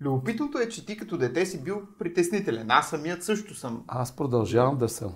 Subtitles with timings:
[0.00, 2.70] Любопитното е, че ти като дете си бил притеснителен.
[2.70, 3.84] Аз самият също съм.
[3.88, 5.14] Аз продължавам да съм.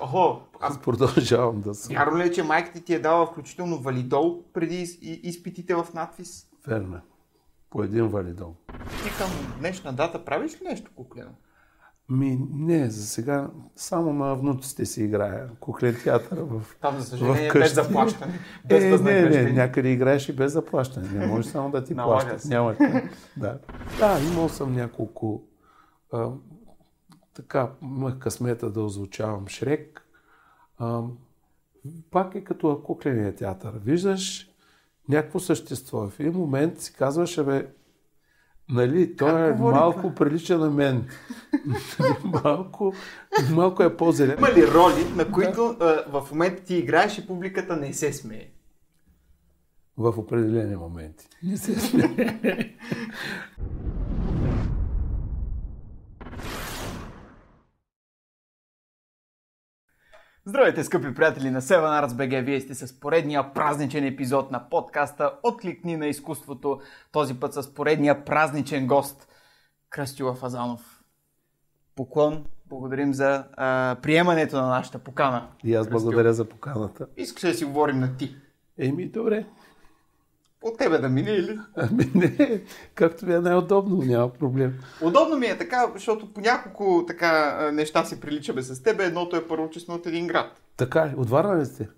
[0.00, 1.96] Охо, аз продължавам да съм.
[1.96, 6.46] Вярно ли е, че майка ти ти е дала включително валидол преди изпитите в надпис?
[6.66, 7.00] Верно.
[7.70, 8.54] По един валидол.
[9.04, 11.30] Ти към днешна дата правиш ли нещо куклено?
[12.08, 17.52] Ми, не, за сега само на внуците си играя куклен театър в Там, за съжаление,
[17.52, 18.38] без заплащане.
[18.64, 21.08] Без е, не, не, някъде играеш и без заплащане.
[21.08, 22.44] Не може само да ти плащат.
[22.44, 22.76] Няма
[23.36, 23.58] да.
[23.98, 25.42] да, имал съм няколко
[26.12, 26.30] а,
[27.34, 30.08] така, имах късмета да озвучавам Шрек.
[30.78, 31.02] А,
[32.10, 33.72] пак е като кукления театър.
[33.84, 34.50] Виждаш
[35.08, 36.08] някакво същество.
[36.08, 37.66] В един момент си казваш, бе,
[38.68, 41.08] Нали, той е малко прилича на мен.
[42.44, 42.94] малко,
[43.50, 44.36] малко е по-зелен.
[44.38, 46.04] Има ли роли, на които да.
[46.08, 48.48] а, в момента ти играеш и публиката не се смее?
[49.96, 51.28] В определени моменти.
[51.42, 52.40] Не се смее.
[60.46, 62.44] Здравейте, скъпи приятели на Seven Arts BG.
[62.44, 66.80] Вие сте с поредния празничен епизод на подкаста Откликни на изкуството.
[67.12, 69.28] Този път с поредния празничен гост
[69.90, 71.02] Кръстюла Фазанов.
[71.96, 72.44] Поклон.
[72.66, 75.48] Благодарим за а, приемането на нашата покана.
[75.64, 77.06] И аз благодаря за поканата.
[77.16, 78.36] Искаш да си говорим на ти.
[78.78, 79.46] Еми, добре.
[80.64, 81.58] От тебе да мине или?
[81.76, 82.62] Ами не,
[82.94, 84.74] както ви е най-удобно, няма проблем.
[85.02, 89.04] Удобно ми е така, защото по няколко така неща си приличаме с тебе.
[89.04, 90.46] Едното е първо, че сме от един град.
[90.76, 91.88] Така е, от Варна ли сте?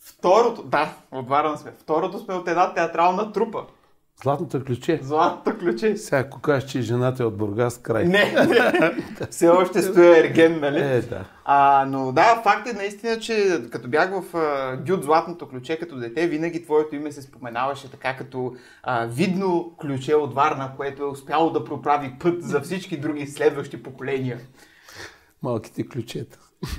[0.00, 1.72] Второто, да, от Варна сме.
[1.78, 3.66] Второто сме от една театрална трупа.
[4.22, 5.00] Златното ключе.
[5.02, 5.96] Златното ключе.
[5.96, 8.04] Сега, ако кажеш, че жената е от Бургас, край.
[8.04, 8.92] Не, не.
[9.30, 10.80] все още стоя ерген, нали?
[10.80, 11.24] Е, да.
[11.44, 15.96] А, но да, факт е наистина, че като бях в а, Дюд Златното ключе като
[15.96, 21.06] дете, винаги твоето име се споменаваше така като а, видно ключе от Варна, което е
[21.06, 24.38] успяло да проправи път за всички други следващи поколения.
[25.42, 26.38] Малките ключета.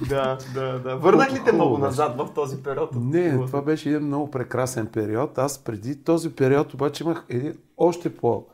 [0.09, 0.95] Да, да, да.
[0.95, 2.90] Върнах ли те много назад в този период?
[2.96, 5.38] Не, това беше един много прекрасен период.
[5.38, 8.46] Аз преди този период обаче имах един още по,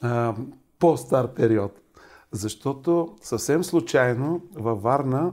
[0.00, 0.34] а,
[0.78, 1.80] по-стар период.
[2.32, 5.32] Защото съвсем случайно във Варна,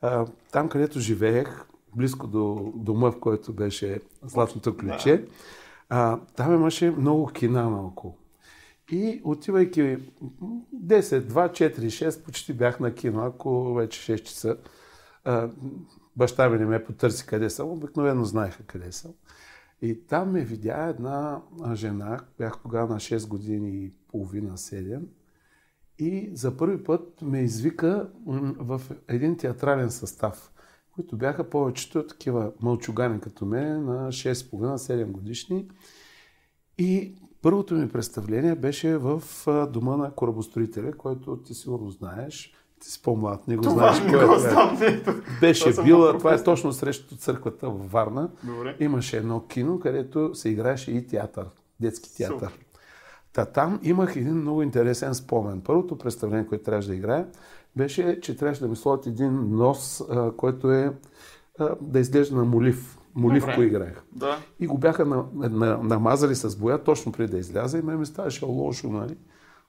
[0.00, 1.64] а, там където живеех,
[1.96, 5.24] близко до дома, в който беше Златното ключе,
[5.88, 8.16] а, там имаше много кина наоколо.
[8.90, 14.56] И отивайки 10, 2, 4, 6, почти бях на кино, ако вече 6 часа.
[16.16, 19.12] Баща ми не ме потърси къде съм, обикновено знаеха къде съм.
[19.82, 21.42] И там ме видя една
[21.74, 25.02] жена, бях тогава на 6 години и половина, 7.
[25.98, 28.10] И за първи път ме извика
[28.58, 30.52] в един театрален състав,
[30.94, 35.68] които бяха повечето такива мълчугани като мен на 6,5-7 годишни.
[36.78, 39.22] И Първото ми представление беше в
[39.72, 42.54] дома на корабостроителя, който ти сигурно знаеш.
[42.82, 44.12] Ти си по-млад, не го това знаеш.
[44.12, 45.02] Не го знам, е.
[45.40, 48.30] Беше това била, това е точно срещу църквата в Варна.
[48.42, 48.76] Добре.
[48.80, 51.46] Имаше едно кино, където се играеше и театър,
[51.80, 52.58] детски театър.
[53.32, 55.60] Та там имах един много интересен спомен.
[55.60, 57.26] Първото представление, което трябваше да играя,
[57.76, 60.02] беше, че трябваше да ми сложат един нос,
[60.36, 60.92] който е
[61.80, 64.02] да изглежда на молив моливко играех.
[64.12, 64.38] Да.
[64.60, 68.06] И го бяха на, на, намазали с боя точно преди да изляза и ме ми
[68.06, 69.16] ставаше лошо, нали?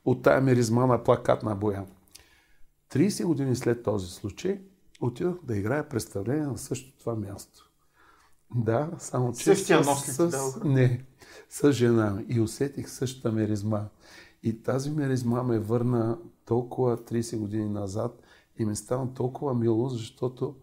[0.05, 1.83] От тая миризма на плакатна боя.
[2.93, 4.61] 30 години след този случай
[5.01, 7.71] отидох да играя представление на същото това място.
[8.55, 11.05] Да, само че Същия с, с, с, не,
[11.49, 13.85] с жена и усетих същата миризма.
[14.43, 18.23] И тази миризма ме върна толкова 30 години назад
[18.57, 20.55] и ми стана толкова мило, защото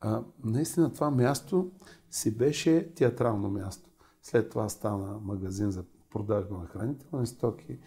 [0.00, 1.70] а, наистина това място
[2.10, 3.90] си беше театрално място.
[4.22, 7.78] След това стана магазин за продажба на хранителни стоки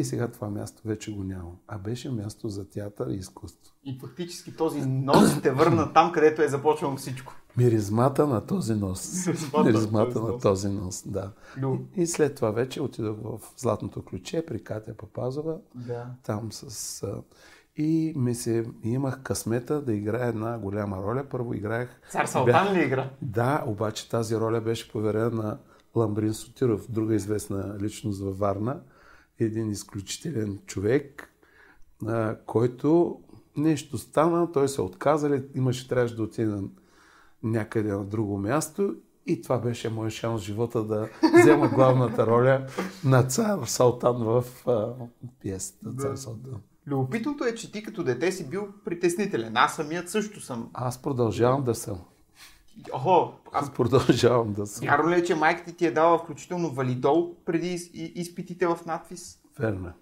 [0.00, 1.50] и сега това място вече го няма.
[1.68, 3.74] А беше място за театър и изкуство.
[3.84, 7.34] И фактически този нос те върна там, където е започнало всичко.
[7.56, 9.26] Миризмата на този нос.
[9.64, 11.32] Миризмата на този нос, да.
[11.96, 15.56] И, и след това вече отидох в Златното ключе при Катя Папазова.
[15.74, 16.06] Да.
[16.22, 17.04] Там с
[17.78, 21.24] и ми се, имах късмета да играя една голяма роля.
[21.30, 21.88] Първо играех...
[22.10, 23.10] Цар Салтан ли игра?
[23.22, 25.58] Да, обаче тази роля беше поверена на
[25.96, 28.80] Ламбрин Сотиров, друга известна личност във Варна.
[29.40, 31.32] Един изключителен човек,
[32.06, 33.20] а, който
[33.56, 36.62] нещо стана, той се отказали, имаше, трябваше да отиде на
[37.42, 38.94] някъде на друго място
[39.26, 41.08] и това беше моят шанс в живота да
[41.40, 42.66] взема главната роля
[43.04, 44.94] на цар Салтан в а,
[45.40, 46.60] пиесата Цар Салтан.
[46.86, 49.56] Любопитното е, че ти като дете си бил притеснителен.
[49.56, 50.70] Аз самият също съм.
[50.74, 51.98] Аз продължавам да съм.
[52.92, 54.86] Охо, аз продължавам да съм.
[54.86, 59.38] Вярно ли е, че майка ти е дала включително валидол преди изпитите в надпис?
[59.58, 59.92] Верно.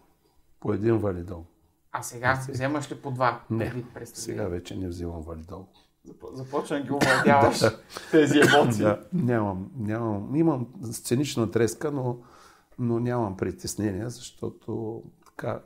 [0.60, 1.44] по един валидол.
[1.92, 3.40] А сега вземаш ли по два?
[3.50, 5.66] Не, Сега вече не взимам валидол.
[6.08, 7.60] Зап- Започна да ги овладяваш
[8.10, 8.82] тези емоции.
[8.84, 10.36] Да, нямам, нямам.
[10.36, 12.18] Имам сценична треска, но,
[12.78, 15.60] но нямам притеснения, защото така,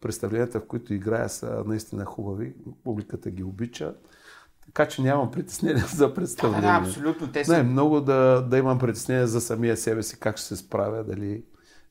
[0.00, 2.54] представленията, в които играя, са наистина хубави.
[2.84, 3.94] Публиката ги обича.
[4.66, 6.60] Така че нямам притеснения за Да, да, представление.
[6.60, 7.32] да, абсолютно.
[7.32, 10.56] Те са Не, много да, да имам притеснение за самия себе си, как ще се
[10.56, 11.44] справя, дали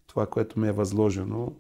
[0.08, 1.54] това, което ми е възложено,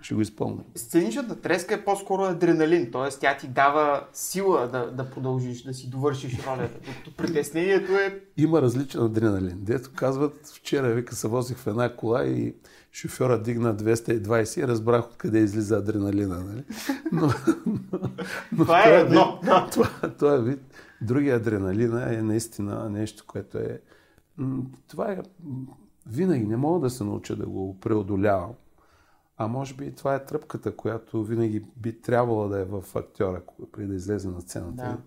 [0.00, 0.62] ще го изпълня.
[0.74, 3.18] Сценичната треска е по-скоро адреналин, т.е.
[3.20, 6.78] тя ти дава сила да, да продължиш, да си довършиш ролята.
[6.86, 8.20] Докато притеснението е...
[8.36, 9.58] Има различен адреналин.
[9.60, 12.54] Дето казват, вчера вика се возих в една кола и
[12.92, 16.44] шофьора дигна 220 и разбрах откъде излиза адреналина.
[16.44, 16.64] Нали?
[17.12, 17.30] Но,
[17.66, 17.98] но,
[18.52, 19.38] но Това е този едно.
[19.42, 20.60] Вид, това, това вид,
[21.00, 23.80] другия адреналина е наистина нещо, което е...
[24.88, 25.18] Това е...
[26.06, 28.52] Винаги не мога да се науча да го преодолявам.
[29.38, 33.42] А може би това е тръпката, която винаги би трябвало да е в актьора,
[33.72, 34.74] преди да излезе на сцената.
[34.76, 34.98] Да.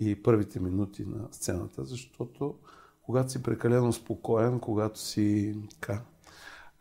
[0.00, 2.54] И първите минути на сцената, защото
[3.02, 6.00] когато си прекалено спокоен, когато си така,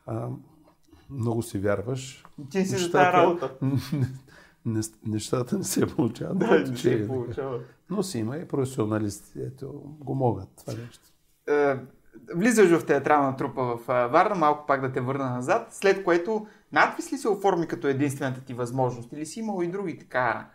[0.06, 0.30] а,
[1.10, 3.52] много си вярваш, Ти си за нещата- тази работа.
[4.66, 6.40] не, нещата не се получават.
[6.40, 7.08] Да, не се е.
[7.08, 7.60] получава.
[7.90, 11.04] Но си има и професионалисти, ето го могат това нещо.
[11.48, 11.80] Е,
[12.36, 17.14] влизаш в театрална трупа в Варна, малко пак да те върна назад, след което надпис
[17.14, 20.50] ли се оформи като единствената ти възможност или си имал и други така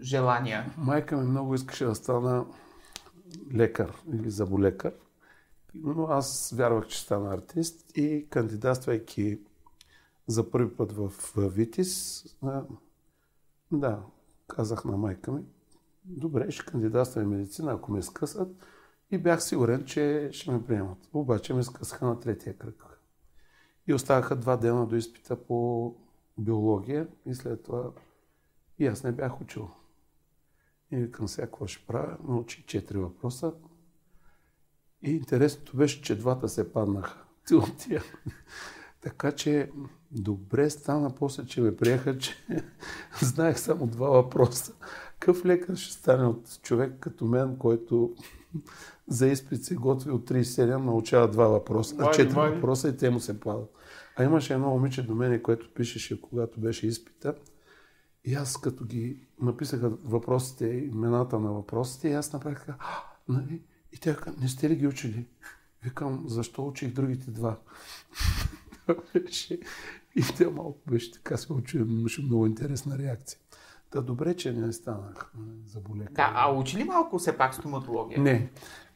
[0.00, 0.74] желания?
[0.78, 2.46] Майка ми много искаше да стана
[3.54, 4.92] лекар или заболекар,
[5.74, 9.38] но аз вярвах, че стана артист и кандидатствайки
[10.26, 12.24] за първи път в Витис,
[13.72, 13.98] да,
[14.46, 15.42] казах на майка ми,
[16.04, 18.48] добре, ще кандидатствам медицина, ако ме скъсат.
[19.10, 20.98] И бях сигурен, че ще ме приемат.
[21.12, 22.97] Обаче ме скъсаха на третия кръг.
[23.88, 25.94] И оставаха два дена до изпита по
[26.38, 27.90] биология и след това
[28.78, 29.68] и аз не бях учил.
[30.90, 32.16] И викам сега какво ще правя.
[32.28, 33.52] Научих четири въпроса.
[35.02, 37.24] И интересното беше, че двата се паднаха.
[37.46, 38.02] Ти от тия.
[39.00, 39.70] Така че
[40.10, 42.34] добре стана после, че ме приеха, че
[43.22, 44.72] знаех само два въпроса.
[45.18, 48.14] Какъв лекар ще стане от човек като мен, който
[49.08, 53.20] за изпит се готви от 37, научава два въпроса, Млади, четири въпроса и те му
[53.20, 53.77] се падат.
[54.18, 57.34] А имаше едно момиче до мене, което пишеше, когато беше изпита.
[58.24, 63.62] И аз като ги написаха въпросите, имената на въпросите, и аз направих така, «А, нали?
[63.92, 65.26] И тя каза, не сте ли ги учили?
[65.82, 67.58] Викам, защо учих другите два?
[70.16, 73.38] И тя малко беше така се учи, имаше много интересна реакция.
[73.90, 75.32] Та добре, че не станах
[75.66, 76.12] заболекар.
[76.12, 78.20] Да, а учи ли малко все пак стоматология?
[78.20, 78.50] Не.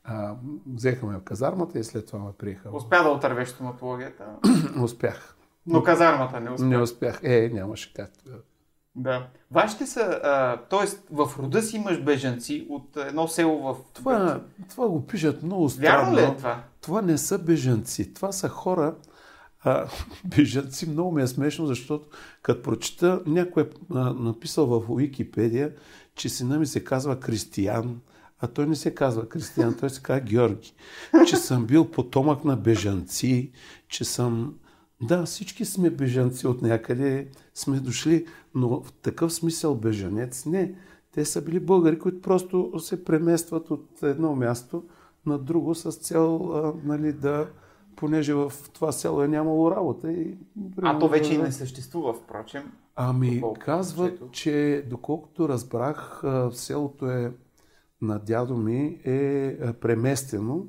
[0.05, 0.35] А,
[0.75, 2.77] взеха ме в казармата и след това ме приеха.
[2.77, 4.25] Успя да отървеш стоматологията,
[4.83, 5.37] Успях.
[5.67, 6.67] но казармата не успя.
[6.67, 7.21] Не успях.
[7.23, 8.11] Е, нямаше как.
[8.95, 9.29] Да.
[9.51, 10.21] Вашите са,
[10.71, 10.87] т.е.
[11.11, 13.77] в рода си имаш бежанци от едно село в...
[13.95, 14.41] Това,
[14.71, 16.13] това го пишат много странно.
[16.13, 16.63] Вярно ли е това?
[16.81, 18.15] Това не са бежанци.
[18.15, 18.95] Това са хора,
[19.61, 19.87] а,
[20.25, 20.91] бежанци.
[20.91, 22.07] Много ми е смешно, защото
[22.43, 25.73] като прочета, някой е а, написал в Уикипедия,
[26.15, 28.01] че сина ми се казва Кристиян,
[28.43, 30.75] а той не се казва Кристиян, той се казва Георги.
[31.27, 33.53] Че съм бил потомък на бежанци,
[33.89, 34.55] че съм...
[35.03, 40.75] Да, всички сме бежанци от някъде, сме дошли, но в такъв смисъл бежанец не.
[41.13, 44.85] Те са били българи, които просто се преместват от едно място
[45.27, 47.49] на друго с цел а, нали, да,
[47.97, 50.13] понеже в това село е нямало работа.
[50.13, 50.37] И,
[50.83, 52.73] А то вече и не съществува, впрочем.
[52.97, 57.33] Ами, казват, че доколкото разбрах, селото е
[58.03, 60.67] на дядо ми е а, преместено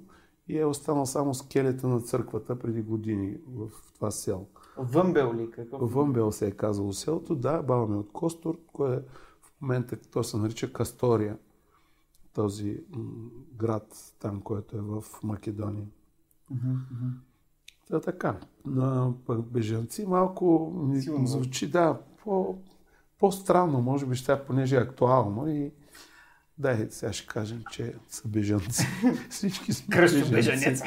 [0.48, 4.48] и е останал само скелета на църквата преди години в това село.
[4.78, 5.52] Въмбел ли?
[5.52, 5.94] Какъв?
[5.94, 9.00] Въмбел се е казало селото, да, баба ми от Костор, кое
[9.42, 11.38] в момента то се нарича Кастория,
[12.34, 12.84] този
[13.56, 15.86] град там, който е в Македония.
[17.90, 18.40] Та така.
[18.66, 21.28] На пък бежанци малко ми Силно.
[21.28, 22.58] звучи, да, по,
[23.20, 25.72] по-странно, може би ще, понеже е актуално и
[26.58, 28.88] дай, сега ще кажем, че са бежанци.
[29.30, 30.82] Всички сме бежанец.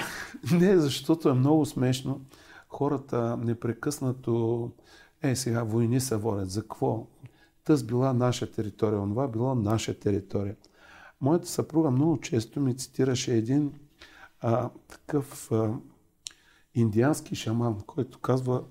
[0.52, 2.20] Не, защото е много смешно.
[2.68, 4.70] Хората непрекъснато,
[5.22, 6.50] е сега войни се водят.
[6.50, 7.06] За какво?
[7.64, 10.56] Тъс била наша територия, онова било наша територия.
[11.20, 13.72] Моята съпруга много често ми цитираше един
[14.40, 15.74] а, такъв а,
[16.74, 18.64] индиански шаман, който казва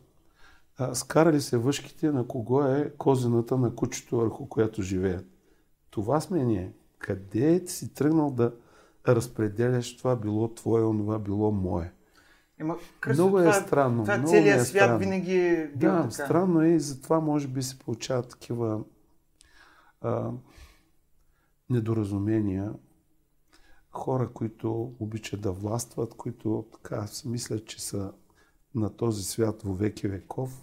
[0.77, 5.25] а, скарали се въшките на кого е козината на кучето, върху която живеят.
[5.89, 6.73] Това сме ние.
[7.05, 8.55] Къде си тръгнал да
[9.07, 11.93] разпределяш това било твое, онова било мое?
[12.59, 14.99] Ема, Кръсо, Много е това, странно, Това много целият е свят странно.
[14.99, 16.11] винаги е бил Да, така.
[16.11, 18.83] странно е и затова може би се получават такива
[20.01, 20.31] а,
[21.69, 22.73] недоразумения.
[23.91, 28.11] Хора, които обичат да властват, които така си мислят, че са
[28.75, 30.61] на този свят во веки веков.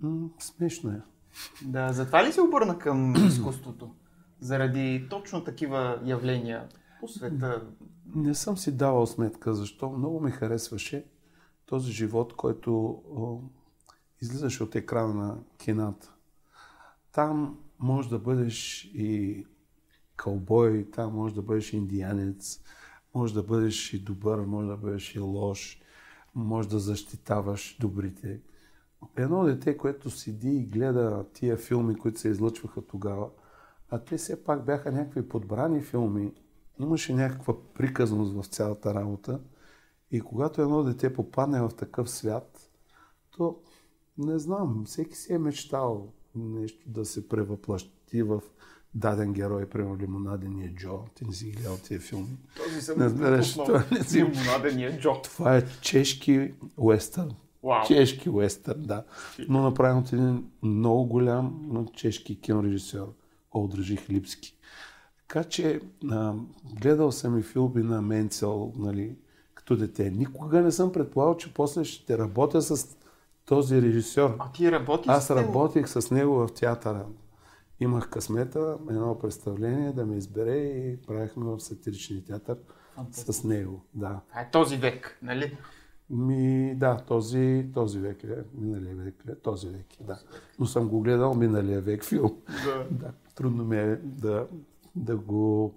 [0.00, 1.00] М, смешно е.
[1.62, 3.94] Да, затова ли се обърна към изкуството?
[4.40, 6.68] Заради точно такива явления
[7.00, 7.66] по света.
[8.14, 9.90] Не съм си давал сметка защо.
[9.90, 11.04] Много ми харесваше
[11.66, 13.40] този живот, който о,
[14.22, 16.14] излизаш от екрана на кината.
[17.12, 19.46] Там може да бъдеш и
[20.16, 22.60] кълбой, там може да бъдеш индианец,
[23.14, 25.80] може да бъдеш и добър, може да бъдеш и лош,
[26.34, 28.40] може да защитаваш добрите.
[29.16, 33.30] Едно дете, което седи и гледа тия филми, които се излъчваха тогава,
[33.90, 36.32] а те все пак бяха някакви подбрани филми,
[36.80, 39.40] имаше някаква приказност в цялата работа
[40.10, 42.70] и когато едно дете попадне в такъв свят,
[43.36, 43.58] то
[44.18, 48.40] не знам, всеки си е мечтал нещо да се превъплащи в
[48.94, 50.98] даден герой, примерно лимонадения Джо.
[51.14, 52.38] Ти не си гледал тия филми.
[52.56, 55.22] Този съм Не знаеш, това не си- Лимонадения Джо.
[55.22, 57.30] Това е чешки уестърн.
[57.62, 57.86] Вау.
[57.86, 59.04] Чешки уестърн, да.
[59.48, 63.12] Но направен от един много голям чешки кинорежисьор,
[63.54, 64.56] Олдръжих Липски.
[65.28, 65.80] Така че
[66.10, 66.34] а,
[66.80, 69.16] гледал съм и филми на Менцел, нали,
[69.54, 70.10] като дете.
[70.10, 72.96] Никога не съм предполагал, че после ще работя с
[73.44, 74.36] този режисьор.
[74.38, 75.40] А ти работиш Аз с него?
[75.40, 77.06] работих с него в театъра.
[77.80, 82.56] Имах късмета, едно представление да ме избере и правихме в сатиричния театър
[83.12, 83.84] с него.
[83.94, 84.20] Да.
[84.28, 85.56] Това е този век, нали?
[86.10, 90.18] Ми, да, този, този век е, миналия век е, този век е, да.
[90.58, 92.36] Но съм го гледал миналия век филм.
[92.64, 92.86] Да.
[92.90, 94.46] Да, трудно ми е да,
[94.96, 95.74] да, го,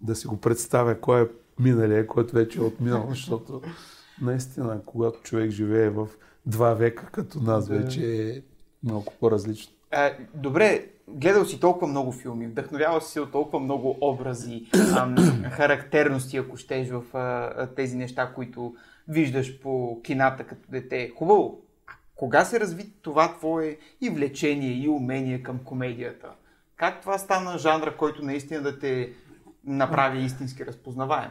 [0.00, 1.26] да си го представя кой е
[1.60, 3.62] миналия, който вече е отминал, защото
[4.22, 6.08] наистина, когато човек живее в
[6.46, 8.42] два века като нас, вече е
[8.82, 9.72] малко по-различно.
[9.90, 14.66] А, добре, гледал си толкова много филми, вдъхновявал си се от толкова много образи,
[14.96, 15.16] ам,
[15.50, 18.74] характерности, ако щеш, в а, а, тези неща, които
[19.08, 21.12] виждаш по кината като дете.
[21.18, 21.60] Хубаво.
[21.86, 26.28] А кога се разви това твое и влечение, и умение към комедията?
[26.82, 29.14] Как това стана жанра, който наистина да те
[29.64, 31.30] направи истински разпознаваем?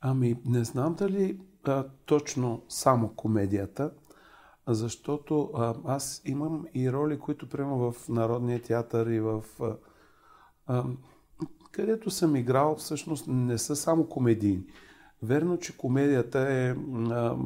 [0.00, 3.90] Ами, не знам дали а, точно само комедията,
[4.68, 9.44] защото а, аз имам и роли, които приема в Народния театър и в...
[9.60, 9.76] А,
[10.66, 10.84] а,
[11.72, 14.64] където съм играл, всъщност не са само комедийни.
[15.22, 16.70] Верно, че комедията е
[17.10, 17.36] а,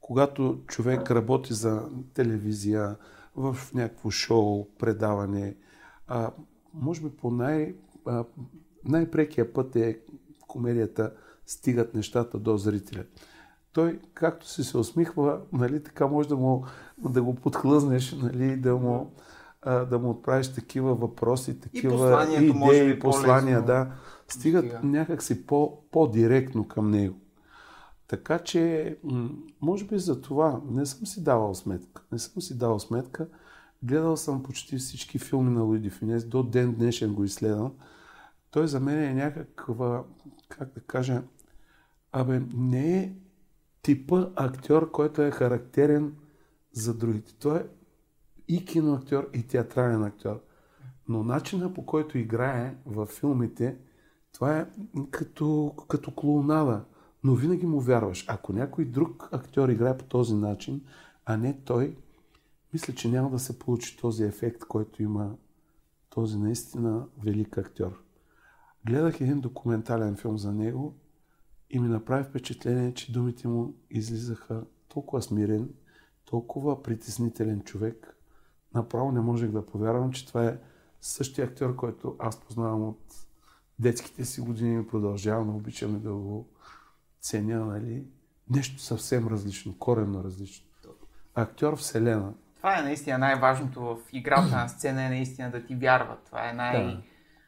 [0.00, 2.96] когато човек работи за телевизия,
[3.36, 5.56] в някакво шоу, предаване,
[6.06, 6.30] а,
[6.80, 7.74] може би по най,
[8.06, 8.24] а,
[8.84, 10.00] най-прекия път е
[10.48, 11.12] комедията
[11.46, 13.04] стигат нещата до зрителя.
[13.72, 16.64] Той, както си се усмихва, нали, така може да, му,
[16.98, 19.12] да го подхлъзнеш, нали, да му,
[19.62, 23.92] а, да му отправиш такива въпроси, такива може идеи, би послания, да,
[24.28, 24.80] стигат стига.
[24.82, 27.16] някакси по, по-директно към него.
[28.08, 28.96] Така че,
[29.60, 32.02] може би за това не съм си давал сметка.
[32.12, 33.28] Не съм си давал сметка.
[33.82, 36.24] Гледал съм почти всички филми на Луиди Финес.
[36.24, 37.72] До ден днешен го изследвам.
[38.50, 40.04] Той за мен е някаква,
[40.48, 41.22] как да кажа,
[42.12, 43.12] абе, не е
[43.82, 46.14] типа актьор, който е характерен
[46.72, 47.34] за другите.
[47.34, 47.64] Той е
[48.48, 50.40] и киноактьор, и театрален актьор.
[51.08, 53.76] Но начина по който играе във филмите,
[54.32, 54.66] това е
[55.10, 56.84] като, като клоунада.
[57.24, 58.24] Но винаги му вярваш.
[58.28, 60.84] Ако някой друг актьор играе по този начин,
[61.24, 61.96] а не той,
[62.72, 65.36] мисля, че няма да се получи този ефект, който има
[66.10, 68.02] този наистина велик актьор.
[68.86, 70.94] Гледах един документален филм за него
[71.70, 75.68] и ми направи впечатление, че думите му излизаха толкова смирен,
[76.24, 78.16] толкова притеснителен човек.
[78.74, 80.58] Направо не можех да повярвам, че това е
[81.00, 83.26] същия актьор, който аз познавам от
[83.78, 86.48] детските си години и продължавам да обичаме да го
[87.20, 88.06] ценя, нали?
[88.50, 90.66] Нещо съвсем различно, коренно различно.
[91.34, 92.34] Актьор Вселена.
[92.66, 96.18] Това е наистина най-важното в играта на сцена, е наистина да ти вярват.
[96.26, 96.56] Това е Да.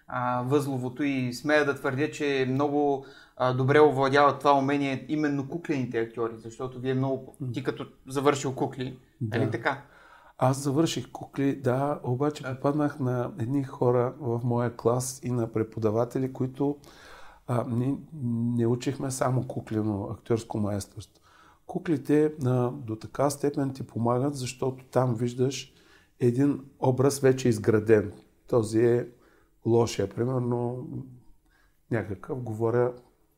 [0.08, 3.06] най-възловото и смея да твърдя, че много
[3.36, 8.98] а, добре овладяват това умение именно куклените актьори, защото вие много, ти като завършил кукли,
[9.20, 9.38] Да.
[9.38, 9.82] нали така?
[10.38, 16.32] Аз завърших кукли, да, обаче попаднах на едни хора в моя клас и на преподаватели,
[16.32, 16.76] които
[17.46, 17.94] а, не,
[18.56, 21.22] не учихме само куклено актьорско майсторство.
[21.68, 25.72] Куклите а, до така степен ти помагат, защото там виждаш
[26.20, 28.12] един образ вече изграден.
[28.48, 29.08] Този е
[29.66, 30.88] лошия, примерно
[31.90, 32.92] някакъв, говоря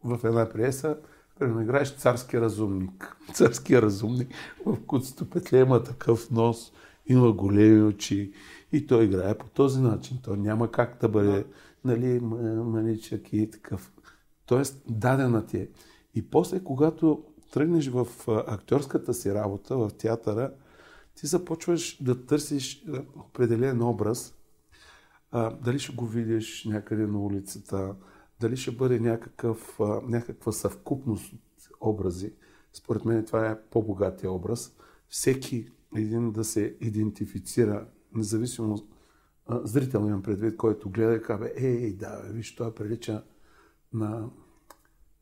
[0.04, 0.96] в една преса,
[1.40, 3.16] Примерно играеш царски разумник.
[3.34, 4.28] Царския разумник
[4.66, 6.72] в куцето петле има такъв нос,
[7.06, 8.32] има големи очи
[8.72, 10.18] и той играе по този начин.
[10.22, 11.44] Той няма как да бъде
[11.84, 13.92] нали, маничък и такъв.
[14.46, 15.68] Тоест, дадена ти е.
[16.14, 20.52] И после, когато тръгнеш в актьорската си работа, в театъра,
[21.14, 22.84] ти започваш да търсиш
[23.16, 24.34] определен образ,
[25.30, 27.94] а, дали ще го видиш някъде на улицата,
[28.40, 31.40] дали ще бъде някакъв, а, някаква съвкупност от
[31.80, 32.32] образи.
[32.72, 34.76] Според мен това е по-богатия образ.
[35.08, 38.88] Всеки един да се идентифицира, независимо
[39.46, 43.22] а, зрител имам предвид, който гледа и казва, ей, да, виж, той прилича
[43.92, 44.30] на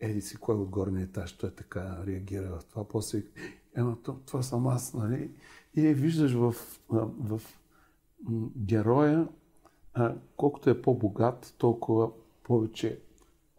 [0.00, 2.88] еди си кой от горния етаж, той така реагира в това.
[2.88, 3.22] После,
[3.76, 5.30] ема, това съм аз, нали?
[5.74, 6.54] И виждаш в,
[7.20, 7.40] в
[8.56, 9.28] героя,
[10.36, 12.10] колкото е по-богат, толкова
[12.42, 12.98] повече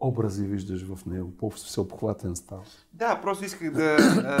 [0.00, 2.62] образи виждаш в него, по-всеобхватен става.
[2.92, 3.96] Да, просто исках да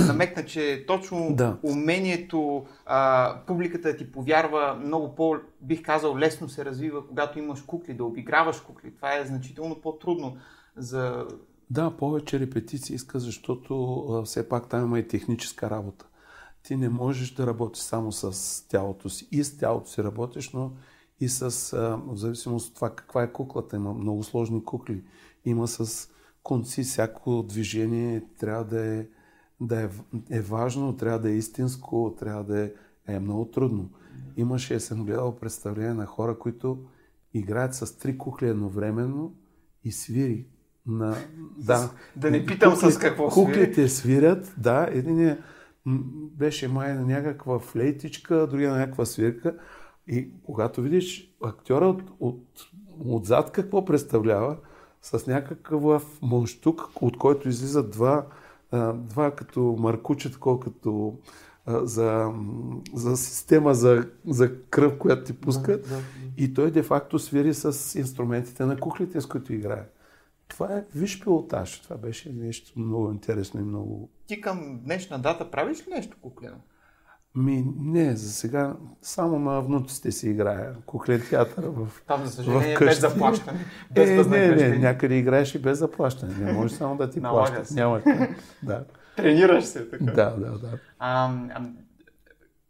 [0.06, 1.58] намекна, че точно да.
[1.62, 7.94] умението а, публиката ти повярва много по, бих казал, лесно се развива, когато имаш кукли,
[7.94, 8.94] да обиграваш кукли.
[8.96, 10.36] Това е значително по-трудно
[10.76, 11.26] за...
[11.70, 16.06] Да, повече репетиции иска, защото а, все пак там има и техническа работа.
[16.62, 19.28] Ти не можеш да работиш само с тялото си.
[19.32, 20.72] И с тялото си работиш, но
[21.20, 23.76] и с, а, в зависимост от това каква е куклата.
[23.76, 25.02] Има много сложни кукли
[25.44, 26.08] има с
[26.42, 29.06] конци, всяко движение трябва да е,
[29.60, 29.88] да е,
[30.30, 32.72] е важно, трябва да е истинско, трябва да е,
[33.06, 33.90] е много трудно.
[34.36, 36.84] Имаше, съм гледал представление на хора, които
[37.34, 39.34] играят с три кукли едновременно
[39.84, 40.46] и свири.
[40.86, 41.16] На,
[41.58, 45.36] да, да не питам кукли, с какво Куклите свирят, да, един
[46.36, 49.56] беше май на някаква флейтичка, другия на някаква свирка.
[50.06, 52.44] И когато видиш актьора от, от,
[53.04, 54.56] отзад какво представлява,
[55.02, 58.26] с някакъв мунштук, от който излизат два,
[58.94, 61.18] два като маркуче, колкото
[61.66, 62.32] за,
[62.94, 65.82] за система за, за кръв, която ти пускат.
[65.82, 66.02] Да, да, да.
[66.36, 69.84] И той де-факто свири с инструментите на кухлите, с които играе.
[70.50, 71.80] Това е виж пилотаж.
[71.80, 74.10] Това беше нещо много интересно и много...
[74.26, 76.56] Ти към днешна дата правиш ли нещо куклено?
[77.34, 82.76] Ми, не, за сега само на внуците си играя куклен театър в Там, за съжаление,
[82.78, 83.64] без заплащане.
[83.90, 86.34] Без е, не, не, някъде играеш и без заплащане.
[86.34, 87.70] Не може само да ти плащат.
[87.70, 88.02] Няма
[88.62, 88.84] да.
[89.16, 90.04] Тренираш се така.
[90.04, 90.78] Да, да, да.
[90.98, 91.70] А, а,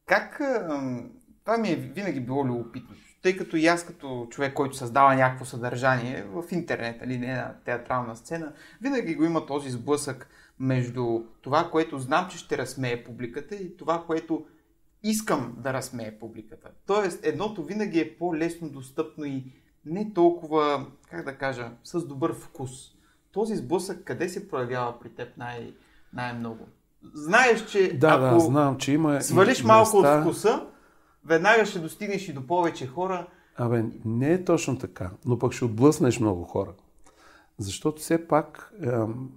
[0.06, 0.40] как...
[0.40, 1.00] А,
[1.44, 2.96] това ми е винаги било любопитно.
[3.22, 7.54] Тъй като и аз като човек, който създава някакво съдържание в интернет, или не на
[7.64, 8.52] театрална сцена,
[8.83, 10.28] винаги го има този сблъсък
[10.59, 14.46] между това, което знам, че ще разсмее публиката и това, което
[15.02, 16.68] искам да разсмее публиката.
[16.87, 19.44] Тоест, едното винаги е по-лесно достъпно и
[19.87, 22.70] не толкова, как да кажа, с добър вкус.
[23.33, 25.74] Този сблъсък къде се проявява при теб най-
[26.12, 26.68] най-много?
[27.14, 30.16] Знаеш, че да, ако да, знам, че има свалиш малко места...
[30.18, 30.66] от вкуса,
[31.24, 33.26] веднага ще достигнеш и до повече хора.
[33.56, 36.72] Абе, не е точно така, но пък ще отблъснеш много хора.
[37.59, 39.30] Защото все пак ем,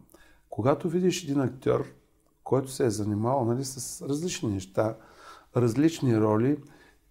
[0.49, 1.93] когато видиш един актьор,
[2.43, 4.95] който се е занимавал нали, с различни неща,
[5.55, 6.57] различни роли,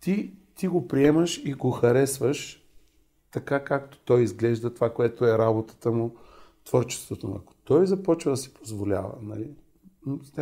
[0.00, 2.66] ти, ти го приемаш и го харесваш
[3.30, 6.16] така, както той изглежда, това, което е работата му,
[6.64, 7.36] творчеството му.
[7.36, 9.50] Ако той започва да си позволява, нали,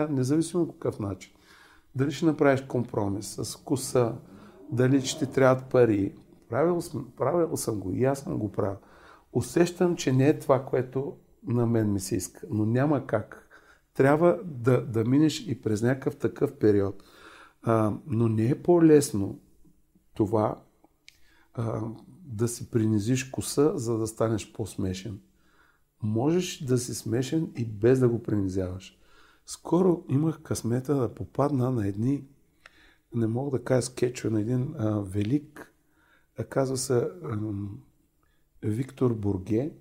[0.08, 1.32] независимо по какъв начин,
[1.94, 4.14] дали ще направиш компромис с вкуса,
[4.72, 6.14] дали ще ти трябват пари,
[6.48, 8.78] правил съм, правил съм го и аз съм го правил.
[9.32, 12.46] Усещам, че не е това, което на мен ми се иска.
[12.50, 13.48] Но няма как.
[13.94, 17.02] Трябва да, да минеш и през някакъв такъв период.
[17.62, 19.40] А, но не е по-лесно
[20.14, 20.62] това
[21.54, 21.80] а,
[22.24, 25.20] да си принизиш коса, за да станеш по-смешен.
[26.02, 28.99] Можеш да си смешен и без да го принизяваш.
[29.50, 32.24] Скоро имах късмета да попадна на едни,
[33.14, 35.74] не мога да кажа скетчове, на един а, велик,
[36.38, 37.38] а, казва се а,
[38.62, 39.72] Виктор Бурге,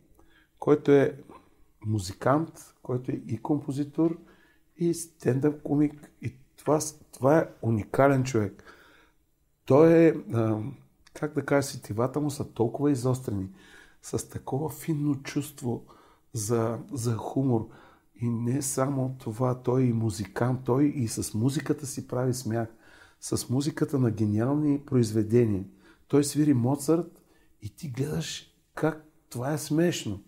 [0.59, 1.23] който е
[1.85, 4.17] музикант, който е и композитор,
[4.77, 6.11] и стендъп комик.
[6.21, 6.79] И това,
[7.11, 8.63] това е уникален човек.
[9.65, 10.61] Той е, а,
[11.13, 13.49] как да кажа, сетивата му са толкова изострени,
[14.01, 15.85] с такова финно чувство
[16.33, 17.69] за, за хумор.
[18.21, 22.67] И не само това, той е и музикант, той и с музиката си прави смях.
[23.21, 25.63] С музиката на гениални произведения.
[26.07, 27.23] Той свири Моцарт
[27.61, 30.19] и ти гледаш как това е смешно.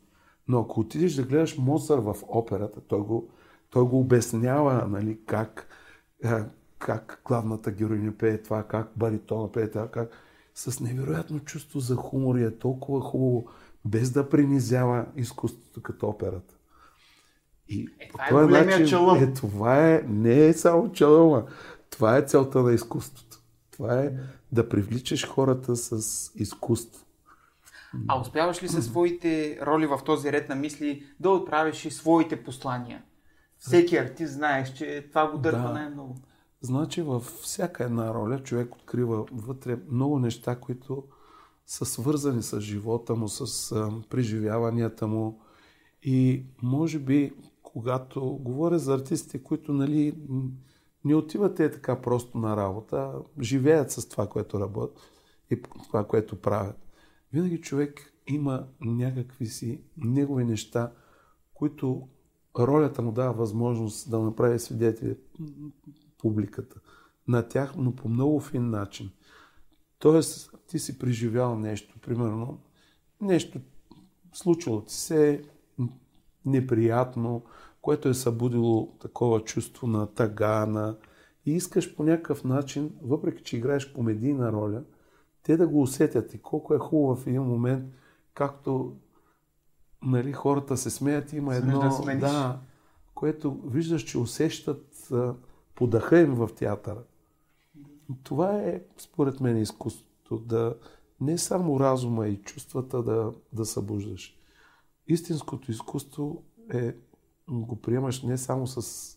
[0.47, 3.29] Но ако отидеш да гледаш Моцар в операта, той го,
[3.69, 5.67] той го обяснява нали, как,
[6.79, 10.09] как главната героиня пее това, как баритона пее това, как
[10.55, 13.47] с невероятно чувство за хумор и е толкова хубаво,
[13.85, 16.50] без да принизява изкуството като операта.
[17.71, 19.23] И Е, по това е този големия чалъм.
[19.23, 21.43] Е, това е, не е само чалъма.
[21.89, 23.37] Това е целта на изкуството.
[23.71, 24.11] Това е
[24.51, 27.05] да привличаш хората с изкуство.
[28.07, 32.43] А успяваш ли със своите роли в този ред на мисли да отправиш и своите
[32.43, 33.03] послания?
[33.57, 35.73] Всеки артист знаеш, че това го дърпа Да.
[35.73, 36.15] най-много.
[36.61, 41.03] Значи във всяка една роля човек открива вътре много неща, които
[41.65, 43.75] са свързани с живота му, с
[44.09, 45.41] преживяванията му.
[46.03, 47.33] И може би,
[47.73, 50.17] когато говоря за артистите, които нали,
[51.05, 54.99] не отиват те така просто на работа, живеят с това, което работят
[55.49, 56.77] и това, което правят.
[57.33, 60.91] Винаги човек има някакви си негови неща,
[61.53, 62.07] които
[62.59, 65.17] ролята му дава възможност да направи свидетели
[66.17, 66.79] публиката
[67.27, 69.11] на тях, но по много фин начин.
[69.99, 72.59] Тоест, ти си преживял нещо, примерно,
[73.21, 73.59] нещо
[74.33, 75.43] случило ти се
[76.45, 77.43] неприятно,
[77.81, 80.97] което е събудило такова чувство на тъга, на...
[81.45, 84.83] и искаш по някакъв начин, въпреки че играеш комедийна роля,
[85.43, 87.85] те да го усетят и колко е хубаво в един момент,
[88.33, 88.95] както
[90.03, 91.79] нали, хората се смеят, има Смееш едно...
[91.79, 92.21] да смениш.
[92.21, 92.59] да,
[93.13, 95.11] което виждаш, че усещат
[95.75, 97.03] подаха им в театъра.
[98.23, 100.37] Това е, според мен, изкуството.
[100.37, 100.75] Да
[101.21, 104.37] не само разума и чувствата да, да събуждаш.
[105.11, 106.43] Истинското изкуство
[106.73, 106.95] е
[107.49, 109.07] го приемаш не само с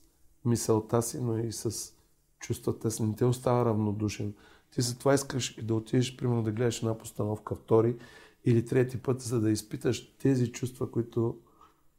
[0.45, 1.93] мисълта си, но и с
[2.39, 3.03] чувствата си.
[3.03, 4.35] Не те остава равнодушен.
[4.71, 7.97] Ти за това искаш и да отидеш, примерно, да гледаш една постановка втори
[8.45, 11.39] или трети път, за да изпиташ тези чувства, които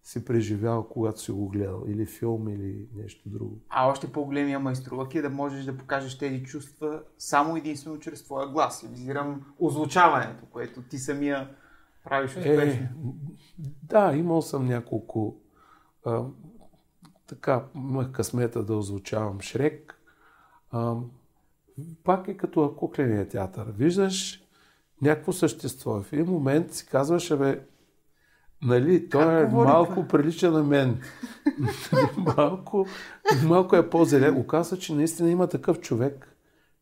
[0.04, 1.84] си преживял, когато си го гледал.
[1.88, 3.60] Или филм, или нещо друго.
[3.70, 8.48] А още по-големия майсторлък е да можеш да покажеш тези чувства само единствено чрез твоя
[8.48, 8.86] глас.
[8.92, 11.50] Визирам озвучаването, което ти самия
[12.06, 12.84] правиш успешно.
[12.84, 12.90] Е,
[13.84, 15.38] да, имал съм няколко.
[16.06, 16.24] А,
[17.28, 20.02] така, имах късмета да озвучавам Шрек.
[20.72, 20.96] А,
[22.04, 23.66] пак е като кукления театър.
[23.78, 24.44] Виждаш
[25.02, 26.02] някакво същество.
[26.02, 27.62] В един момент си казваш, бе,
[28.62, 30.08] нали, той е малко това?
[30.08, 31.02] прилича на мен.
[32.38, 32.88] малко,
[33.46, 34.38] малко е по-зелен.
[34.38, 36.38] Оказва, че наистина има такъв човек,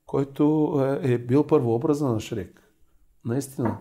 [0.05, 2.62] който е, е бил първообраза на Шрек.
[3.25, 3.77] Наистина.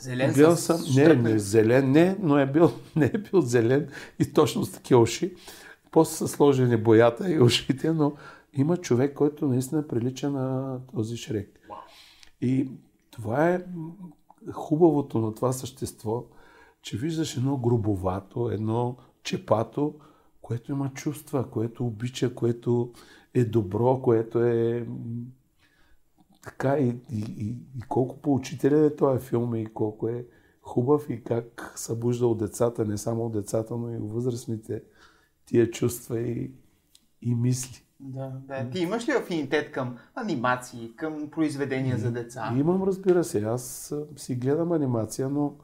[0.00, 4.32] Зелен Бил съм, не, не, зелен, не, но е бил, не е бил зелен и
[4.32, 5.34] точно с такива уши.
[5.90, 8.12] После са сложени боята и ушите, но
[8.52, 11.60] има човек, който наистина прилича на този Шрек.
[12.40, 12.70] И
[13.10, 13.64] това е
[14.52, 16.24] хубавото на това същество,
[16.82, 19.94] че виждаш едно грубовато, едно чепато,
[20.42, 22.92] което има чувства, което обича, което
[23.34, 24.86] е добро, което е
[26.44, 30.26] така и, и, и, и колко поучителен е този филм и колко е
[30.62, 34.82] хубав и как събужда от децата, не само от децата, но и от възрастните
[35.46, 36.52] тия чувства и,
[37.22, 37.84] и мисли.
[38.00, 38.70] Да, да.
[38.70, 42.54] Ти имаш ли афинитет към анимации, към произведения за деца?
[42.56, 45.54] Имам, разбира се, аз си гледам анимация, но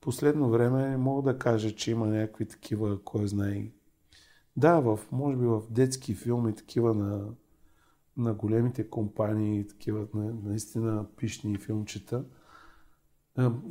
[0.00, 3.62] последно време не мога да кажа, че има някакви такива, кой знае.
[4.56, 7.24] Да, в, може би в детски филми, такива на,
[8.20, 12.24] на големите компании, такива на, наистина пишни филмчета,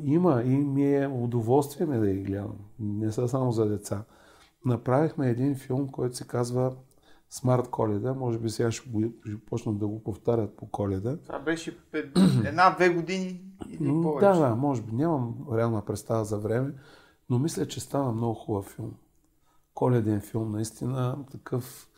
[0.03, 2.55] има и ми е удоволствие ме да ги гледам.
[2.79, 4.03] Не са само за деца.
[4.65, 6.75] Направихме един филм, който се казва
[7.29, 8.13] Смарт Коледа.
[8.13, 11.17] Може би сега ще, го, ще почнат да го повтарят по коледа.
[11.17, 11.77] Това беше
[12.45, 14.25] една-две години или повече.
[14.25, 14.91] Да, да, може би.
[14.91, 16.73] Нямам реална представа за време,
[17.29, 18.93] но мисля, че стана много хубав филм.
[19.73, 21.88] Коледен филм, наистина такъв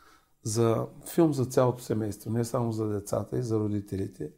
[0.43, 4.29] за филм за цялото семейство, не само за децата и за родителите.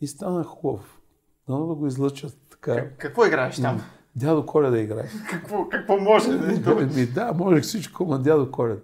[0.00, 1.00] И стана хубав.
[1.48, 2.74] Дано да го излъчат така.
[2.74, 3.82] Как- Какво играеш там?
[4.16, 5.08] Дядо Коледа играе.
[5.30, 6.86] Какво, какво може да е?
[6.86, 8.80] Ми, да, можех всичко, но дядо Коледа.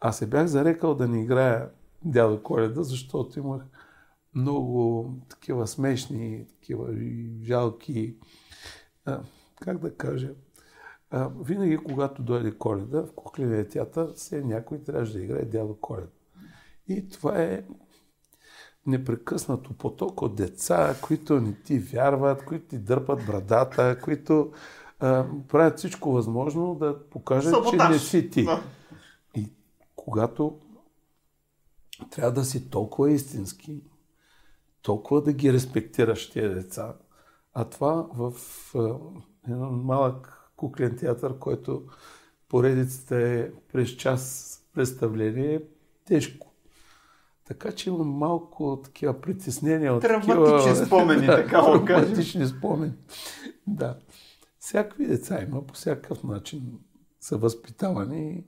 [0.00, 1.70] Аз се бях зарекал да не играя
[2.04, 3.62] дядо Коледа, защото имах
[4.34, 6.88] много такива смешни, такива
[7.42, 8.16] жалки,
[9.04, 9.20] а,
[9.56, 10.30] как да кажа,
[11.10, 16.08] а, винаги когато дойде Коледа в кукления театър, се някой трябваше да играе дядо Коледа.
[16.88, 17.64] И това е
[18.86, 24.52] непрекъснато поток от деца, които не ти вярват, които ти дърпат брадата, които
[25.00, 27.90] а, правят всичко възможно да покажат, че Саботаж.
[27.90, 28.44] не си ти.
[28.44, 28.62] Да.
[29.36, 29.52] И
[29.96, 30.58] когато
[32.10, 33.82] трябва да си толкова истински,
[34.82, 36.94] толкова да ги респектираш тези деца,
[37.54, 38.32] а това в
[38.74, 38.98] а,
[39.46, 41.82] един малък куклен театър, който
[42.48, 45.62] поредицата е през час представление,
[46.04, 46.52] тежко.
[47.44, 50.86] Така че имам малко такива притеснения от Травматични такива...
[50.86, 51.86] спомени, така да кажем.
[51.86, 52.92] Травматични спомени.
[53.66, 53.98] Да.
[54.58, 56.62] Всякакви деца има, по всякакъв начин
[57.20, 58.44] са възпитавани.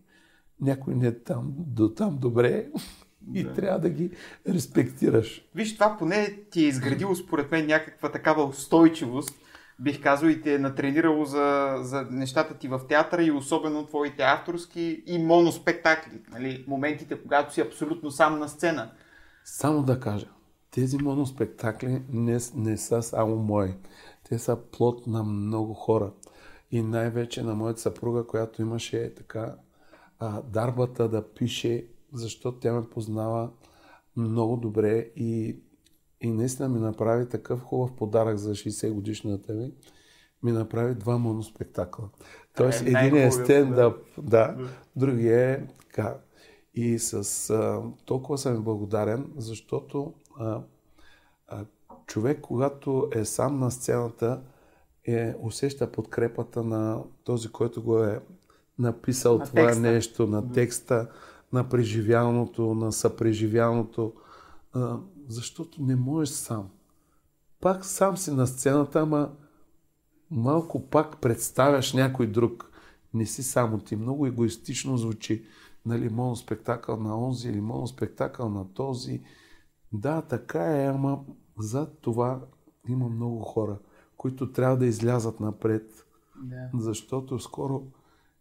[0.61, 2.67] някой не е там, до там добре
[3.35, 3.53] и Да.
[3.53, 4.11] трябва да ги
[4.49, 5.49] респектираш.
[5.55, 9.35] Виж, това поне ти е изградило според мен някаква такава устойчивост,
[9.81, 14.23] бих казал, и те е натренирало за, за нещата ти в театъра и особено твоите
[14.23, 16.21] авторски и моноспектакли.
[16.33, 16.65] Нали?
[16.69, 18.91] Моментите, когато си абсолютно сам на сцена.
[19.45, 20.27] Само да кажа,
[20.71, 23.75] тези моноспектакли не, не са само мои.
[24.29, 26.13] Те са плод на много хора.
[26.71, 29.57] И най-вече на моята съпруга, която имаше така
[30.19, 33.51] а, дарбата да пише, защото тя ме познава
[34.17, 35.57] много добре и,
[36.21, 39.73] и наистина ми направи такъв хубав подарък за 60 годишната ми.
[40.43, 42.09] Ми направи два моноспектакла.
[42.57, 44.57] Тоест, е един е стендъп, да,
[44.97, 46.17] другия е така.
[46.75, 50.61] И с а, толкова съм благодарен, защото а,
[51.49, 51.65] а,
[52.07, 54.41] човек, когато е сам на сцената,
[55.05, 58.21] е, усеща подкрепата на този, който го е
[58.79, 59.81] написал На това текста.
[59.81, 61.09] нещо, на текста,
[61.53, 64.13] на преживяното, на съпреживяното,
[64.73, 66.71] а, защото не можеш сам.
[67.61, 69.31] Пак сам си на сцената, ама
[70.31, 72.71] малко пак представяш някой друг.
[73.15, 73.97] Не си само ти.
[73.97, 75.47] Много егоистично звучи.
[75.87, 79.23] Нали, моноспектакъл на онзи или моноспектакъл на този.
[79.93, 81.25] Да, така е, ама
[81.59, 82.41] зад това
[82.89, 83.79] има много хора,
[84.17, 86.07] които трябва да излязат напред.
[86.43, 86.71] Да.
[86.75, 87.87] Защото скоро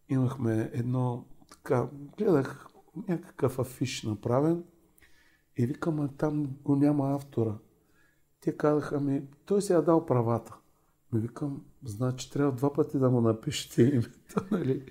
[0.10, 2.70] имахме едно така, гледах
[3.08, 4.64] някакъв афиш направен
[5.58, 7.58] и викам, а там го няма автора.
[8.42, 10.56] Те казаха ми, той си е дал правата.
[11.14, 14.86] Ми викам, значи трябва два пъти да му напишете името, нали?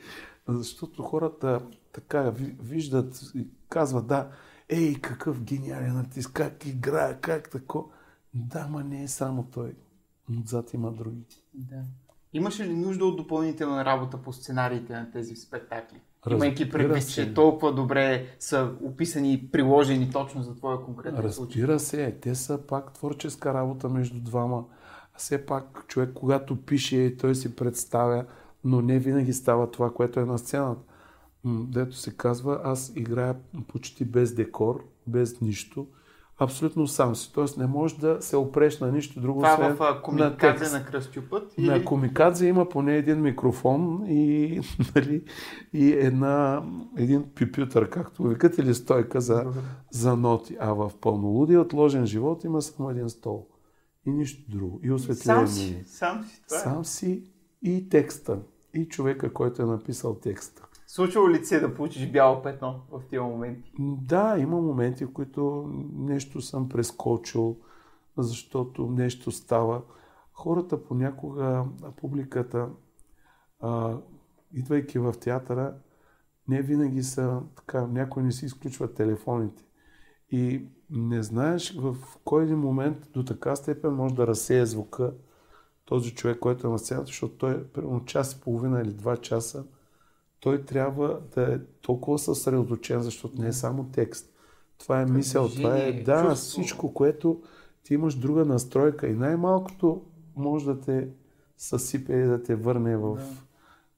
[0.49, 1.61] Защото хората
[1.93, 4.31] така ви- виждат и казват, да,
[4.69, 7.91] ей, какъв гениален артист, как играе, как тако.
[8.35, 9.77] Да, ма не е само той.
[10.41, 11.25] Отзад има други.
[11.55, 11.83] Да.
[12.33, 16.01] Имаше ли нужда от допълнителна работа по сценариите на тези спектакли?
[16.35, 21.63] Имайки предвид, че толкова добре са описани и приложени точно за твоя конкретен случай.
[21.63, 24.65] Разбира се, те са пак творческа работа между двама.
[25.17, 28.25] Все пак човек, когато пише, той си представя,
[28.65, 30.83] но не винаги става това, което е на сцената.
[31.45, 33.37] Дето се казва, аз играя
[33.69, 35.87] почти без декор, без нищо,
[36.39, 37.33] абсолютно сам си.
[37.33, 40.73] Тоест не можеш да се опреш на нищо друго, Това освен в на комикадзе текст.
[40.73, 41.59] на Кръстюпът?
[41.59, 41.85] На Или...
[41.85, 44.61] Комикадзе има поне един микрофон и,
[44.95, 45.25] нали,
[45.73, 46.63] и една,
[46.97, 49.47] един пипютър, както викат, или стойка за,
[49.91, 50.57] за ноти.
[50.61, 53.47] А в пълнолудия отложен живот има само един стол.
[54.07, 54.81] И нищо друго.
[54.83, 55.47] И осветление.
[55.47, 56.43] Сам си, сам си.
[56.49, 56.63] Това е.
[56.63, 57.25] Сам си
[57.63, 58.39] и текста.
[58.75, 60.68] И човека, който е написал текста.
[60.91, 63.73] Случвало ли се е да получиш бяло петно в тези моменти?
[63.79, 67.57] Да, има моменти, в които нещо съм прескочил,
[68.17, 69.83] защото нещо става.
[70.33, 71.65] Хората понякога,
[71.97, 72.69] публиката,
[73.61, 73.97] а,
[74.53, 75.75] идвайки в театъра,
[76.49, 79.65] не винаги са така, някой не си изключва телефоните.
[80.31, 85.13] И не знаеш в кой един момент до така степен може да разсея звука
[85.85, 89.65] този човек, който е на сцената, защото той примерно час и половина или два часа
[90.41, 94.35] той трябва да е толкова съсредоточен, защото не е само текст.
[94.79, 96.63] Това е мисъл, това е да, чувство.
[96.63, 97.43] всичко, което
[97.83, 100.03] ти имаш друга настройка и най-малкото
[100.37, 101.09] може да те
[101.57, 103.19] съсипе и да те върне в,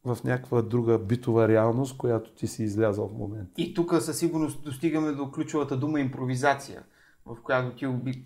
[0.04, 3.52] в някаква друга битова реалност, която ти си излязъл в момента.
[3.56, 6.82] И тук със сигурност достигаме до ключовата дума импровизация,
[7.26, 8.24] в която ти би,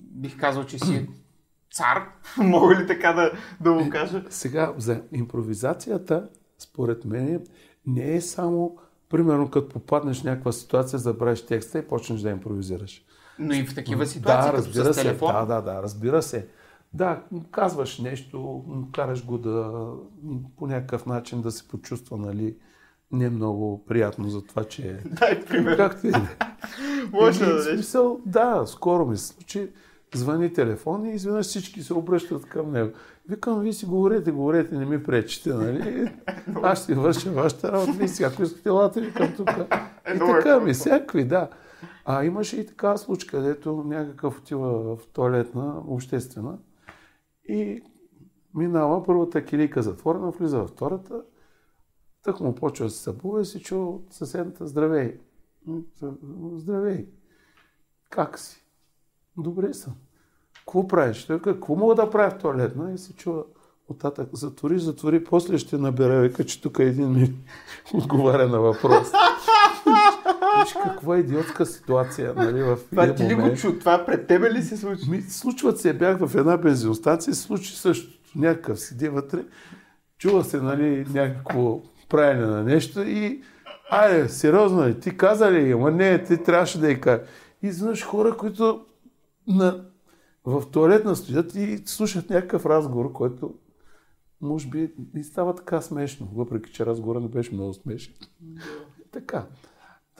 [0.00, 1.08] бих казал, че си
[1.72, 2.08] цар.
[2.38, 4.24] Мога ли така да, да го кажа?
[4.30, 6.28] Сега, за импровизацията,
[6.62, 7.46] според мен,
[7.86, 8.76] не е само,
[9.08, 13.04] примерно, като попаднеш в някаква ситуация, забравиш текста и почнеш да импровизираш.
[13.38, 15.02] Но и в такива ситуации, да, като разбира с се.
[15.02, 15.32] телефон.
[15.32, 16.46] Да, да, да, разбира се.
[16.92, 19.86] Да, казваш нещо, караш го да
[20.56, 22.56] по някакъв начин да се почувства, нали,
[23.12, 24.92] не много приятно за това, че е.
[25.04, 25.76] Дай пример.
[25.76, 26.36] Както и да е.
[27.12, 29.70] Може да смисъл, да, скоро ми се случи.
[30.14, 32.92] Звъни телефон и изведнъж всички се обръщат към него.
[33.28, 36.12] Викам, вие си говорете, говорете, не ми пречите, нали?
[36.62, 39.50] Аз ще върша вашата работа, вие си, ако искате, лате викам тук.
[40.10, 41.48] И много е така ми, всякакви, да.
[42.04, 46.58] А имаше и така случка, където някакъв отива в туалетна, обществена
[47.48, 47.82] и
[48.54, 51.22] минава първата килийка затворена, влиза във втората,
[52.22, 55.20] тък му почва да се събува и си чува от съседната здравей.
[56.56, 57.06] Здравей.
[58.10, 58.59] Как си?
[59.42, 59.92] Добре съм.
[60.58, 61.24] Какво правиш?
[61.24, 62.92] Той какво мога да правя в туалетна?
[62.94, 63.42] И се чува
[63.88, 64.28] оттатък.
[64.32, 66.20] Затвори, затвори, после ще набера.
[66.20, 67.34] Вика, че тук един ми
[67.94, 69.08] отговаря на въпрос.
[70.62, 73.78] Виж каква идиотска ситуация, нали, в Това ти ли го чу?
[73.78, 75.10] Това пред тебе ли се случи?
[75.10, 78.18] Ми, случват се, бях в една бензиностанция, се случи същото.
[78.36, 79.44] Някакъв седи вътре,
[80.18, 83.42] чува се, нали, някакво правене на нещо и
[83.90, 85.00] Айде, сериозно ли?
[85.00, 85.72] Ти каза ли?
[85.72, 87.22] Ама не, ти трябваше да я кажа.
[87.62, 88.80] И изведнъж хора, които
[89.56, 89.84] на,
[90.44, 93.54] в туалетна стоят и слушат някакъв разговор, който
[94.40, 98.14] може би и става така смешно, въпреки че разговорът не беше много смешен.
[99.12, 99.46] така.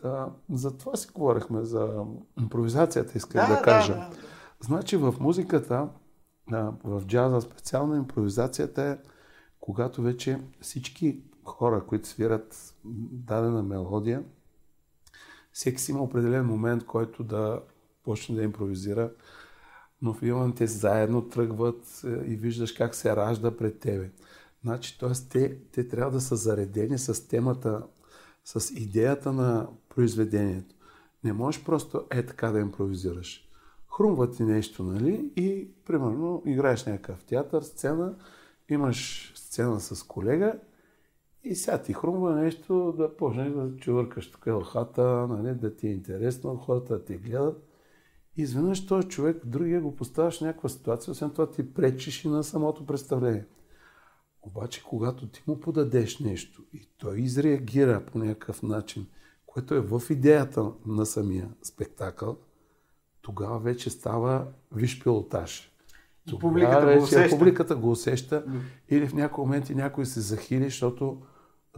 [0.03, 2.05] Та, за това си говорихме, за
[2.41, 3.95] импровизацията, исках да, да кажа.
[3.95, 4.17] Да, да.
[4.61, 5.89] Значи в музиката,
[6.85, 8.99] в джаза специално импровизацията е
[9.61, 12.75] когато вече всички хора, които свират
[13.13, 14.25] дадена мелодия,
[15.53, 17.63] всеки си има определен момент, който да
[18.05, 19.13] почне да импровизира,
[20.03, 24.11] но един те заедно тръгват е, и виждаш как се ражда пред тебе.
[24.63, 25.11] Значи, т.е.
[25.31, 27.83] Те, те трябва да са заредени с темата,
[28.45, 30.75] с идеята на произведението.
[31.25, 33.49] Не можеш просто е така да импровизираш.
[33.97, 35.33] Хрумва ти нещо, нали?
[35.37, 38.15] И, примерно, играеш някакъв театър, сцена,
[38.69, 40.55] имаш сцена с колега
[41.45, 45.93] и сега ти хрумва нещо да почнеш да чувъркаш тук елхата, нали, да ти е
[45.93, 47.70] интересно, хората да те гледат.
[48.37, 52.29] И изведнъж този човек, другия го поставяш в някаква ситуация, освен това ти пречиш и
[52.29, 53.47] на самото представление.
[54.43, 59.07] Обаче, когато ти му подадеш нещо и той изреагира по някакъв начин,
[59.47, 62.37] което е в идеята на самия спектакъл,
[63.23, 65.73] тогава вече става виш пилотаж.
[66.29, 67.37] Тогава публиката вече го усеща.
[67.37, 68.61] публиката го усеща mm.
[68.89, 71.23] или в някои моменти някой се захили, защото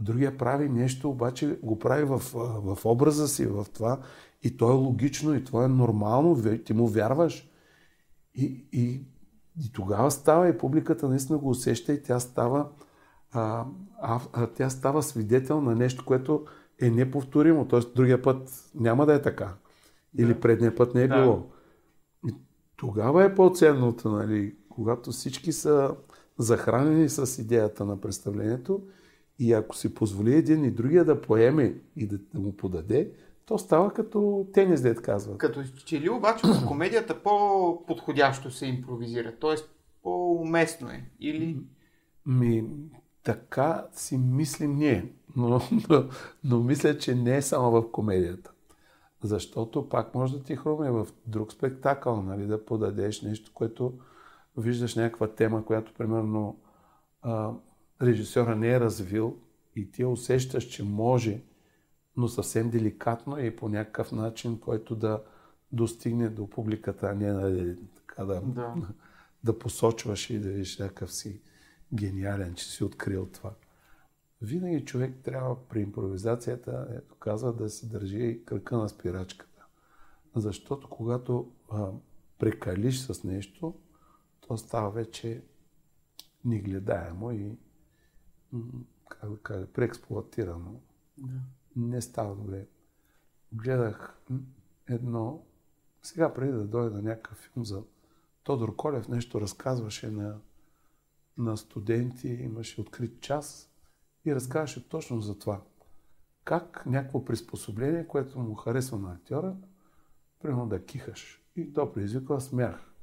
[0.01, 2.19] другия прави нещо, обаче го прави в,
[2.63, 3.99] в образа си, в това
[4.43, 7.49] и то е логично и това е нормално, ти му вярваш.
[8.35, 9.01] И, и,
[9.65, 12.69] и тогава става и публиката наистина го усеща и тя става,
[13.31, 13.65] а,
[14.01, 16.45] а, а, тя става свидетел на нещо, което
[16.81, 17.67] е неповторимо.
[17.67, 17.79] Т.е.
[17.95, 19.53] другия път няма да е така.
[20.17, 20.39] Или да.
[20.39, 21.21] предния път не е да.
[21.21, 21.49] било.
[22.27, 22.33] И
[22.75, 25.95] тогава е по-ценното, нали, когато всички са
[26.37, 28.81] захранени с идеята на представлението
[29.39, 33.11] и ако си позволи един и другия да поеме и да, да му подаде,
[33.45, 35.37] то става като тенис, дед казва.
[35.37, 39.55] Като че ли обаче в комедията по-подходящо се импровизира, т.е.
[40.03, 41.59] по-уместно е, или...
[42.25, 42.65] Ми,
[43.23, 46.09] така си мислим ние, но, но,
[46.43, 48.51] но мисля, че не е само в комедията.
[49.23, 53.93] Защото пак може да ти хруме в друг спектакъл, нали, да подадеш нещо, което
[54.57, 56.59] виждаш някаква тема, която примерно
[57.21, 57.51] а,
[58.01, 59.37] режисьора не е развил
[59.75, 61.41] и ти усещаш, че може
[62.17, 65.23] но съвсем деликатно и по някакъв начин, който да
[65.71, 68.75] достигне до публиката, а не нали, така да, да.
[69.43, 71.41] да посочваш и да видиш някакъв си
[71.93, 73.53] гениален, че си открил това.
[74.41, 79.65] Винаги човек трябва при импровизацията, ето казва, да си държи кръка на спирачката.
[80.35, 81.89] Защото когато а,
[82.39, 83.75] прекалиш с нещо,
[84.47, 85.43] то става вече
[86.45, 87.57] негледаемо и,
[89.09, 90.81] как да кажа, преексплуатирано.
[91.17, 91.39] Да
[91.75, 92.67] не става добре.
[93.51, 94.21] Гледах
[94.87, 95.45] едно,
[96.01, 97.83] сега преди да дойда някакъв филм за
[98.43, 100.39] Тодор Колев, нещо разказваше на,
[101.37, 103.69] на студенти, имаше открит час
[104.25, 105.61] и разказваше точно за това.
[106.43, 109.55] Как някакво приспособление, което му харесва на актьора,
[110.39, 111.41] примерно да кихаш.
[111.55, 112.93] И то предизвиква смях.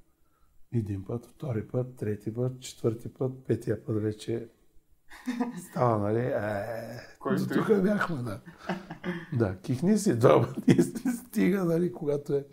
[0.72, 4.48] Един път, втори път, трети път, четвърти път, петия път вече
[5.70, 6.20] Става, нали?
[6.20, 8.40] Е, до тук бяхме, да.
[9.32, 10.82] Да, кихни си два пъти
[11.26, 12.44] стига, нали, когато е.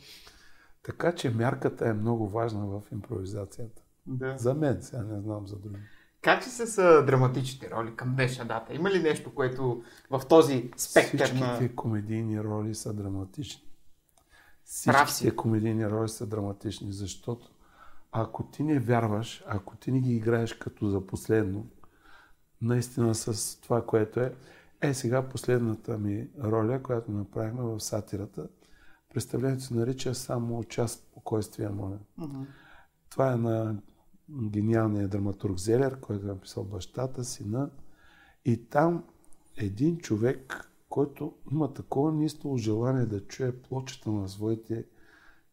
[0.84, 3.82] Така че мярката е много важна в импровизацията.
[4.06, 4.38] Да.
[4.38, 5.80] За мен, сега не знам за други.
[6.22, 8.74] Как че са, са драматичните роли към днешна дата?
[8.74, 11.76] Има ли нещо, което в този спектър Всичките на...
[11.76, 13.64] комедийни роли са драматични.
[14.64, 17.50] Всичките комедийни роли са драматични, защото
[18.12, 21.68] ако ти не вярваш, ако ти не ги играеш като за последно,
[22.62, 24.34] наистина с това, което е.
[24.82, 28.48] Е, сега последната ми роля, която направихме в сатирата,
[29.14, 32.00] представлението се нарича само час спокойствие, моля.
[32.20, 32.46] Uh-huh.
[33.10, 33.76] Това е на
[34.50, 37.70] гениалния драматург Зелер, който е написал бащата, сина.
[38.46, 39.04] И там
[39.56, 44.86] един човек, който има такова нисто желание да чуе плочата на своите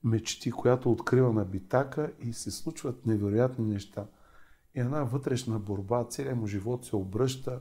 [0.04, 4.06] мечти, която открива на битака и се случват невероятни неща
[4.74, 7.60] една вътрешна борба, целият му живот се обръща.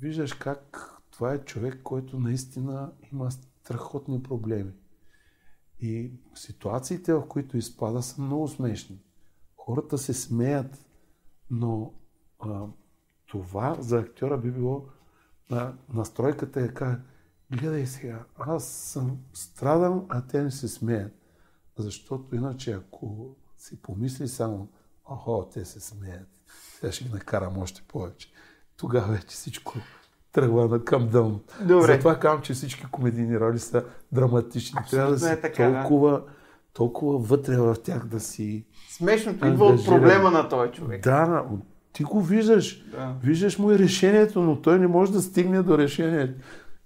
[0.00, 4.72] Виждаш как това е човек, който наистина има страхотни проблеми.
[5.80, 9.00] И ситуациите, в които изпада, са много смешни.
[9.56, 10.86] Хората се смеят,
[11.50, 11.94] но
[12.38, 12.66] а,
[13.26, 14.88] това за актьора би било
[15.50, 17.00] а, настройката е как
[17.56, 21.12] гледай сега, аз съм страдам, а те не се смеят.
[21.78, 24.68] Защото иначе ако си помисли само
[25.12, 26.28] Охо, те се смеят.
[26.74, 28.28] Сега ще ги накарам още повече.
[28.76, 29.74] Тогава вече всичко
[30.32, 31.40] тръгва към дъно.
[31.60, 31.92] Добре.
[31.92, 34.78] Затова казвам, че всички комедийни роли са драматични.
[34.90, 35.80] Трябва да Абсолютно си е така, да.
[35.80, 36.22] толкова,
[36.72, 38.66] толкова вътре в тях да си...
[38.88, 41.02] Смешното идва от проблема на този човек.
[41.02, 41.44] Да,
[41.92, 42.84] ти го виждаш.
[42.90, 43.14] Да.
[43.22, 46.40] Виждаш му и решението, но той не може да стигне до решението.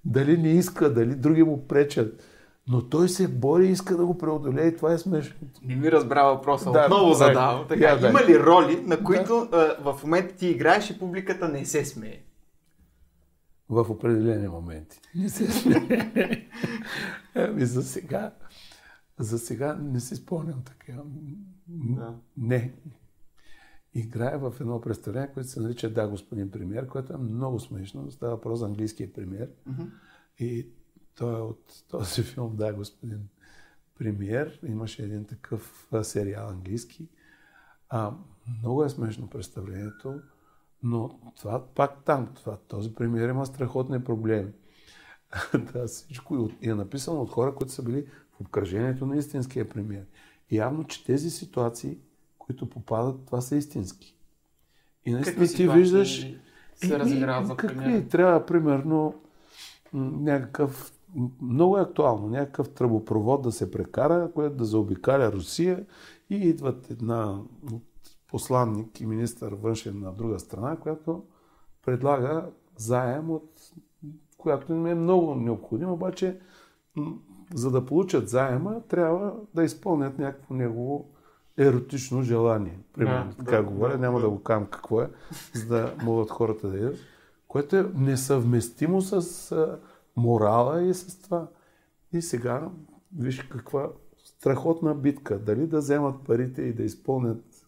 [0.04, 2.22] Дали не иска, дали други му пречат.
[2.68, 5.36] Но той се бори и иска да го преодолее и това е смешно.
[5.62, 6.72] Не ми разбра въпроса.
[6.72, 7.14] Да, Отново дай.
[7.14, 7.68] задавам.
[7.68, 11.64] Така, Я, има ли роли, на които а, в момента ти играеш и публиката не
[11.64, 12.22] се смее?
[13.68, 15.00] В определени моменти.
[15.14, 16.48] Не се смее.
[17.34, 18.34] Ами за сега,
[19.18, 20.92] за сега не си спомням така.
[21.68, 22.14] Да.
[22.36, 22.74] Не.
[23.94, 28.10] Играе в едно представление, което се нарича Да, господин премьер, което е много смешно.
[28.10, 29.48] Става въпрос за английския премьер.
[30.38, 30.68] И
[31.16, 33.28] той е от този филм Да, господин
[33.98, 34.60] премьер.
[34.66, 37.08] Имаше един такъв сериал английски.
[37.88, 38.12] А,
[38.60, 40.20] много е смешно представлението,
[40.82, 44.52] но това пак там, това, този премиер има страхотни проблеми.
[45.72, 48.06] да, всичко е написано от хора, които са били
[48.36, 50.04] в обкръжението на истинския премиер.
[50.50, 51.98] Явно, че тези ситуации,
[52.38, 54.16] които попадат, това са истински.
[55.04, 56.20] И наистина Какви ти виждаш...
[56.74, 57.76] се Еми, разиграват за какви?
[57.76, 58.08] премиера?
[58.08, 59.14] Трябва, примерно,
[59.92, 60.92] някакъв...
[61.42, 62.28] Много е актуално.
[62.28, 65.86] Някакъв тръбопровод да се прекара, което да заобикаля Русия
[66.30, 67.38] и идват една
[68.28, 71.22] посланник и министър външен на друга страна, която
[71.84, 72.46] предлага
[72.76, 73.50] заем, от
[74.38, 76.38] която им е много необходимо, обаче
[77.54, 81.10] за да получат заема, трябва да изпълнят някакво негово
[81.58, 82.78] еротично желание.
[82.92, 84.24] Примерно, Да, така да, говоря, да, няма да.
[84.24, 85.10] да го кам какво е,
[85.54, 86.96] за да могат хората да идат,
[87.48, 89.52] което е несъвместимо с
[90.16, 91.48] морала и с това.
[92.12, 92.70] И сега,
[93.16, 93.90] виж каква
[94.24, 95.38] страхотна битка.
[95.38, 97.66] Дали да вземат парите и да изпълнят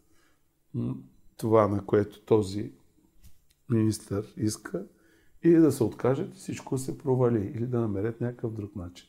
[1.37, 2.73] това, на което този
[3.71, 4.87] министър иска,
[5.43, 9.09] или да се откажат и всичко се провали, или да намерят някакъв друг начин.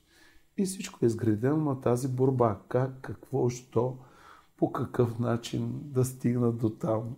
[0.58, 2.60] И всичко е изградено на тази борба.
[2.70, 3.98] Как, какво, що,
[4.58, 7.16] по какъв начин да стигнат до там.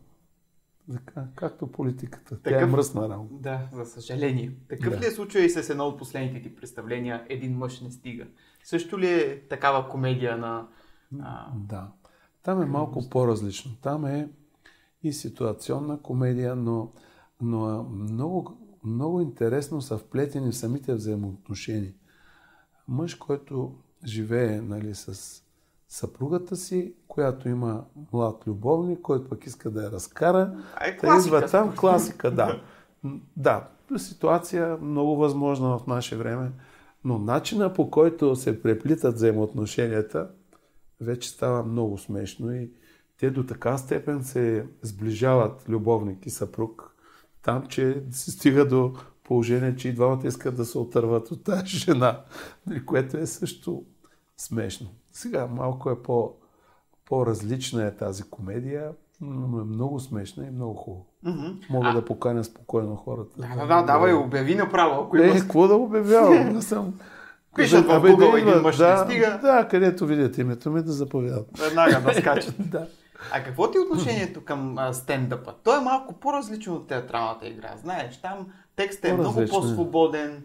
[0.94, 2.42] Така, както политиката.
[2.42, 3.34] Тя е Такъв- мръсна работа.
[3.34, 4.56] Да, за съжаление.
[4.70, 5.00] Такъв Да.
[5.00, 8.28] ли е случай с едно от последните ти представления Един мъж не стига?
[8.64, 10.68] Също ли е такава комедия на...
[11.22, 11.92] А, Да.
[12.44, 13.72] Там е малко по-различно.
[13.82, 14.30] Там е
[15.04, 16.92] и ситуационна комедия, но,
[17.42, 21.94] но много, много интересно са вплетени в самите взаимоотношения.
[22.88, 23.76] Мъж, който
[24.06, 25.42] живее нали, с
[25.92, 27.84] съпругата си, която има
[28.14, 30.64] млад любовник, който пък иска да я разкара.
[30.86, 32.62] Е класика, идва там класика, да.
[33.38, 33.68] Да,
[33.98, 36.52] ситуация много възможна в наше време,
[37.04, 40.30] но начина по който се преплитат взаимоотношенията
[41.02, 42.72] вече става много смешно и
[43.18, 46.96] те до така степен се сближават любовник и съпруг,
[47.42, 51.68] там, че се стига до положение, че и двамата искат да се отърват от тази
[51.68, 52.22] жена,
[52.86, 53.84] което е също
[54.38, 54.90] смешно.
[55.14, 56.34] Сега малко е по,
[57.06, 58.92] по-различна е тази комедия,
[59.22, 61.04] но е много смешна и много хубава.
[61.24, 61.48] Мгм.
[61.70, 63.36] Мога да поканя спокойно хората.
[63.38, 66.58] Да, да, да, давай, обяви направо, ако Е, какво да обявявам?
[66.58, 66.94] Аз съм...
[67.56, 69.40] Пишат в Google един мъж не да, стига.
[69.42, 71.60] Да, където видят името ми да заповядат.
[71.60, 72.56] Веднага да скачат.
[72.72, 72.88] Да.
[73.34, 75.54] А какво ти е отношението към а, стендъпа?
[75.64, 77.74] Той е малко по-различно от театралната игра.
[77.82, 79.48] Знаеш, там текстът е много е.
[79.48, 80.44] по-свободен.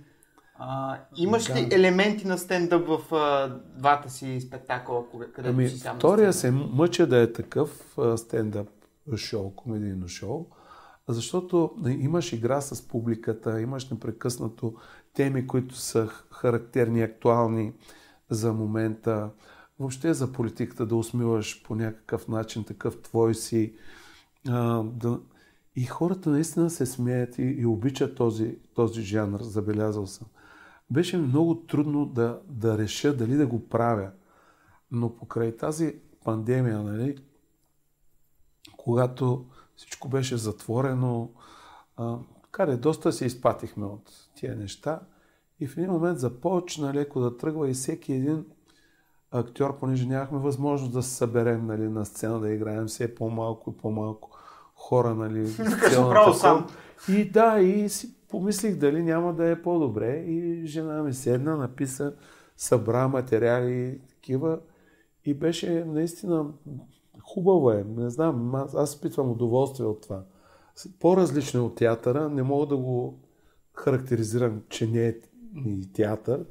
[0.58, 3.48] А, имаш ли елементи на стендъп в а,
[3.78, 5.04] двата си спектакъла,
[5.34, 8.68] където Ами, си сам втория се мъча да е такъв а, стендъп
[9.16, 10.46] шоу, комедийно шоу,
[11.08, 14.74] защото имаш игра с публиката, имаш непрекъснато
[15.14, 17.72] теми, които са характерни, актуални
[18.30, 19.30] за момента.
[19.78, 23.74] Въобще за политиката да усмиваш по някакъв начин такъв твой си.
[24.48, 25.20] А, да...
[25.76, 30.26] И хората наистина се смеят и, и обичат този, този жанр, забелязал съм.
[30.90, 34.10] Беше много трудно да, да реша дали да го правя.
[34.90, 37.18] Но покрай тази пандемия, нали,
[38.76, 41.30] когато всичко беше затворено,
[42.50, 45.00] каре, доста се изпатихме от тия неща
[45.60, 48.44] и в един момент започна леко да тръгва и всеки един
[49.30, 53.76] актьор, понеже нямахме възможност да се съберем нали, на сцена, да играем все по-малко и
[53.76, 54.38] по-малко
[54.76, 55.48] хора, нали,
[55.96, 56.66] право сам.
[57.08, 62.14] И да, и си помислих дали няма да е по-добре и жена ми седна, написа,
[62.56, 64.58] събра материали и такива
[65.24, 66.46] и беше наистина
[67.22, 67.84] хубаво е.
[67.88, 70.22] Не знам, аз, изпитвам удоволствие от това.
[71.00, 73.18] По-различно е от театъра, не мога да го
[73.74, 75.14] характеризирам, че не е
[75.66, 76.44] и театър.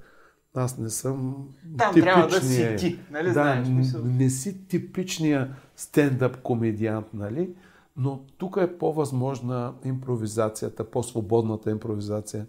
[0.54, 1.48] Аз не съм
[1.78, 4.02] Там трябва да си типичния- ти, нали да, знаеш, мисъл?
[4.06, 7.56] не си типичния стендъп комедиант, нали?
[7.98, 12.48] Но тук е по-възможна импровизацията, по-свободната импровизация,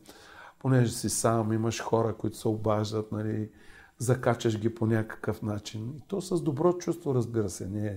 [0.59, 3.51] понеже си сам, имаш хора, които се обаждат, нали,
[3.99, 5.95] закачаш ги по някакъв начин.
[5.97, 7.97] И то с добро чувство, разбира се, не е.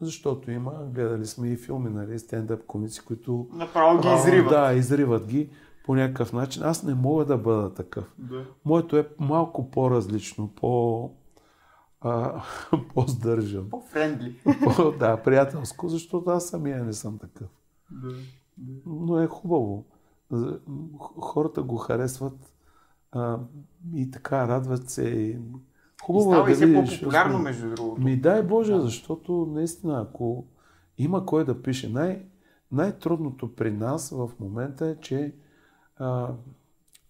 [0.00, 3.48] Защото има, гледали сме и филми, нали, стендъп комици, които...
[3.52, 4.50] Направо ги изриват.
[4.50, 5.50] Да, изриват ги
[5.84, 6.62] по някакъв начин.
[6.62, 8.04] Аз не мога да бъда такъв.
[8.18, 8.44] Да.
[8.64, 11.10] Моето е малко по-различно, по...
[12.00, 12.42] А,
[12.94, 13.70] по-здържан.
[13.70, 14.36] По-френдли.
[14.76, 17.48] По, да, приятелско, защото аз самия не съм такъв.
[17.90, 18.14] Да.
[18.86, 19.84] Но е хубаво.
[21.16, 22.52] Хората го харесват
[23.12, 23.38] а,
[23.94, 25.04] и така радват се.
[25.04, 25.30] И...
[25.30, 25.38] И
[26.02, 27.00] Хубаво става е и да все видиш.
[27.00, 28.02] по-популярно, защото- между другото.
[28.02, 30.46] Ми дай Боже, защото наистина, ако
[30.98, 32.22] има кой да пише, най-
[32.72, 35.34] най-трудното при нас в момента е, че
[35.96, 36.28] а,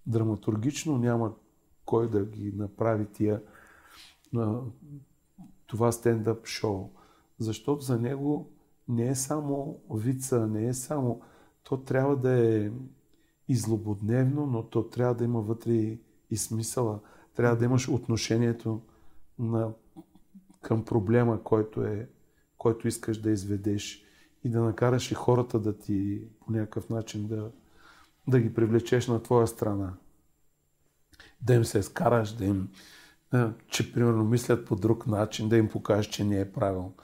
[0.06, 1.32] драматургично няма
[1.84, 3.42] кой да ги направи тия
[4.36, 4.60] а,
[5.66, 6.90] това стендъп шоу.
[7.38, 8.50] Защото за него
[8.88, 11.20] не е само вица, не е само...
[11.62, 12.70] То трябва да е
[13.48, 15.98] и злободневно, но то трябва да има вътре
[16.30, 17.00] и, смисъла.
[17.34, 18.80] Трябва да имаш отношението
[19.38, 19.72] на,
[20.62, 22.08] към проблема, който, е,
[22.58, 24.04] който искаш да изведеш
[24.44, 27.50] и да накараш и хората да ти по някакъв начин да,
[28.28, 29.94] да ги привлечеш на твоя страна.
[31.40, 32.68] Да им се скараш, да им,
[33.68, 36.94] че примерно мислят по друг начин, да им покажеш, че не е правилно.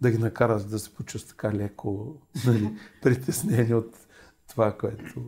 [0.00, 3.96] Да ги накараш да се почувстват така леко нали, притеснени от
[4.48, 5.26] това, което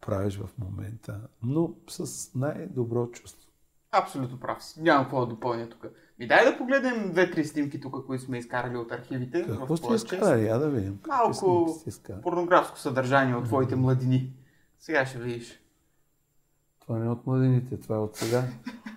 [0.00, 1.20] правиш в момента.
[1.42, 3.50] Но с най-добро чувство.
[3.92, 4.82] Абсолютно прав си.
[4.82, 5.86] Нямам какво да допълня тук.
[6.18, 9.46] Ми дай да погледнем две-три снимки тук, които сме изкарали от архивите.
[9.46, 10.46] Какво сте изкарали?
[10.46, 10.98] Я да видим.
[11.06, 11.74] Малко
[12.22, 14.32] порнографско съдържание от твоите младини.
[14.78, 15.60] Сега ще видиш.
[16.88, 18.44] Това не е от младените, това е от сега.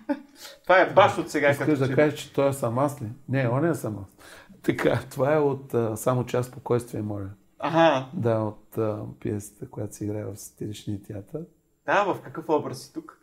[0.62, 1.50] Това е баш от сега.
[1.50, 3.06] Искаш да че- кажеш, че той е сам аз ли?
[3.28, 4.16] Не, он е сам аз.
[4.62, 7.28] Така, това е от а, Само час спокойствие, моля.
[7.58, 8.06] Ага.
[8.14, 11.40] Да, от а, пиесата, която се играе в сатиричния театър.
[11.86, 13.18] Да, в какъв образ си тук?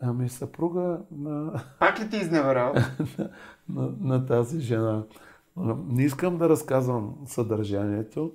[0.00, 2.74] Ами съпруга на, Пак ли ти изневерял?
[3.68, 5.02] на, на тази жена.
[5.88, 8.32] Не искам да разказвам съдържанието,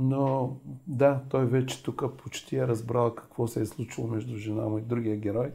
[0.00, 4.78] но да, той вече тук почти е разбрал какво се е случило между жена му
[4.78, 5.52] и другия герой.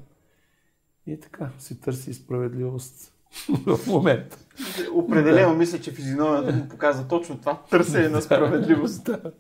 [1.08, 3.14] И така, си търси справедливост
[3.66, 4.38] в момента.
[4.94, 7.62] Определено мисля, че физиономията му показва точно това.
[7.70, 9.04] Търсене на справедливост.
[9.04, 9.32] Да.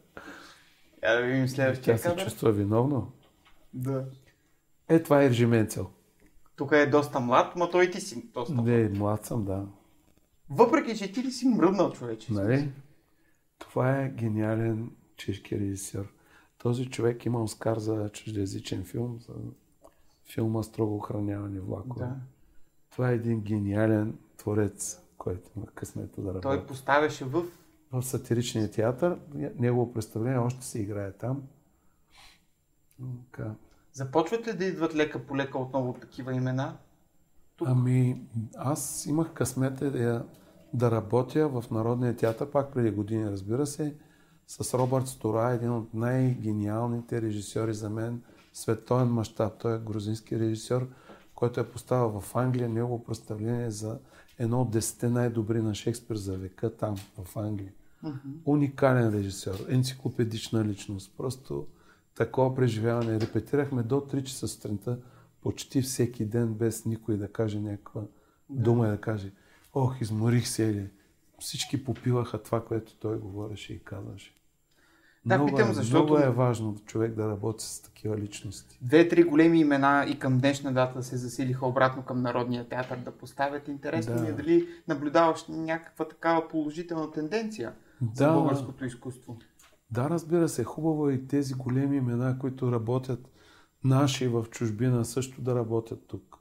[1.03, 2.23] Я да видим Тя следващия се кадър.
[2.23, 3.01] чувства виновна.
[3.73, 4.05] Да.
[4.89, 5.89] Е, това е Ержименцел.
[6.55, 8.65] Тук е доста млад, ма той и ти си доста млад.
[8.65, 9.65] Не, млад съм, да.
[10.49, 12.33] Въпреки, че ти ли си мръднал човече.
[12.33, 12.71] Нали?
[13.59, 16.13] Това е гениален чешки режисьор.
[16.57, 19.33] Този човек има Оскар за чуждоязичен филм, за
[20.33, 22.05] филма Строго охранявани влакове.
[22.05, 22.15] Да.
[22.91, 26.41] Това е един гениален творец, който има късмета да работи.
[26.41, 27.43] Той поставяше в...
[27.91, 29.19] В сатиричния театър,
[29.59, 31.43] негово представление още се играе там.
[33.31, 33.51] Така.
[33.93, 36.77] Започват ли да идват лека по лека отново такива имена?
[37.55, 37.67] Тук.
[37.71, 38.21] Ами,
[38.57, 40.25] аз имах късмета да,
[40.75, 43.95] да работя в Народния театър, пак преди години, разбира се,
[44.47, 48.21] с Робърт Стора, един от най-гениалните режисьори за мен,
[48.53, 49.53] световен мащаб.
[49.59, 50.87] Той е грузински режисьор,
[51.35, 53.99] който е поставил в Англия негово представление за
[54.39, 57.73] едно от десете най-добри на Шекспир за века там, в Англия.
[58.45, 61.13] Уникален режисьор, енциклопедична личност.
[61.17, 61.67] Просто
[62.15, 63.19] такова преживяване.
[63.19, 64.97] Репетирахме до 3 часа сутринта,
[65.41, 68.01] почти всеки ден, без никой да каже някаква
[68.49, 69.31] дума и да каже
[69.75, 70.89] Ох, изморих се
[71.39, 74.31] всички попиваха това, което той говореше и казваше.
[75.25, 78.79] Да, много, питам, е, защото- много е важно човек да работи с такива личности.
[78.81, 83.67] Две-три големи имена и към днешна дата се засилиха обратно към Народния театър да поставят.
[83.67, 84.21] Интересно Да.
[84.21, 87.73] ми е дали наблюдаваш някаква такава положителна тенденция
[88.13, 88.33] за Да.
[88.33, 89.37] българското изкуство.
[89.91, 93.29] Да, разбира се, хубаво е и тези големи имена, които работят
[93.83, 96.34] наши в чужбина, също да работят тук.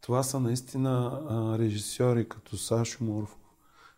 [0.00, 3.38] Това са наистина а, режисьори като Сашо Морфов,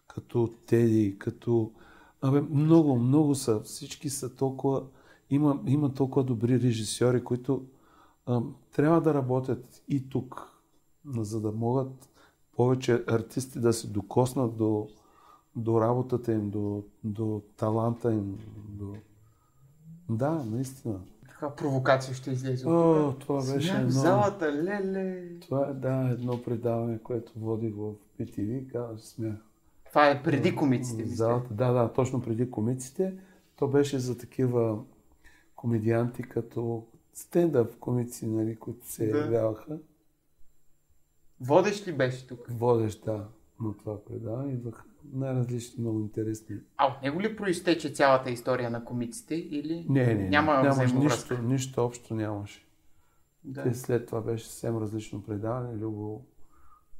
[0.07, 1.73] като Теди, като...
[2.21, 3.61] Абе, много, много са.
[3.61, 4.83] Всички са толкова...
[5.31, 7.65] Има, има толкова добри режисьори, които
[8.27, 8.41] а,
[8.73, 10.49] трябва да работят и тук,
[11.17, 12.09] за да могат
[12.57, 14.89] повече артисти да се докоснат до,
[15.57, 18.39] до работата им, до, до таланта им.
[18.69, 18.95] До...
[20.09, 21.01] Да, наистина.
[21.43, 22.69] Така провокация ще излезе.
[22.69, 23.91] О, това беше Смях едно...
[23.91, 25.29] залата, леле.
[25.41, 29.35] Това е, да, едно предаване, което водих в PTV, казва смях.
[29.89, 31.15] Това е преди комиците, мисля.
[31.17, 33.15] залата, да, да, точно преди комиците.
[33.57, 34.79] То беше за такива
[35.57, 39.19] комедианти като стендъп комици, нали, които се Да.
[39.19, 39.79] явяваха.
[41.41, 42.47] Водещ ли беше тук?
[42.51, 43.27] Водещ, да,
[43.61, 44.53] на това предаване.
[44.53, 46.57] Идваха най-различни, много интересни.
[46.77, 50.29] А от него ли проистече цялата история на комиците или Не, не, не.
[50.29, 52.67] няма нямаш нищо, нищо общо нямаше.
[53.45, 53.63] Да.
[53.63, 55.77] Те след това беше съвсем различно предаване.
[55.77, 56.25] Любо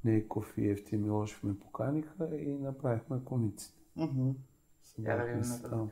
[0.05, 3.79] Нейков и Евти Милошев ме поканиха и направихме комиците.
[3.97, 4.31] Мгм.
[4.99, 5.91] Я да видим там.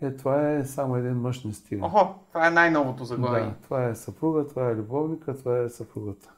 [0.00, 1.86] Е, това е само един мъж не стига.
[1.86, 3.44] Охо, това е най-новото заглавие.
[3.44, 6.32] да, това е съпруга, това е любовника, това е съпругата.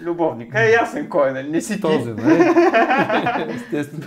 [0.00, 1.50] Любовника е ясен кой нали?
[1.50, 1.80] Не си ти.
[1.80, 2.42] Този, нали?
[3.54, 4.04] Естествено.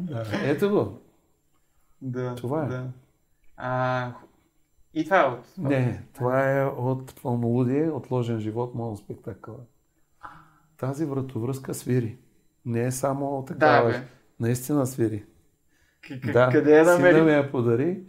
[0.00, 0.24] Да.
[0.44, 0.98] Ето го.
[2.02, 2.68] Да, Това е.
[2.68, 2.84] Да.
[3.56, 4.12] А,
[4.94, 5.44] и това е от...
[5.58, 9.56] Не, това е от Пълнолудие, отложен живот, моноспектакъл.
[10.76, 12.16] Тази вратовръзка свири.
[12.64, 13.90] Не е само Да, такава.
[13.90, 14.02] бе.
[14.40, 15.24] Наистина свири.
[16.02, 17.32] К- к- Да, Къде е сина ми намери?
[17.32, 18.00] я подари.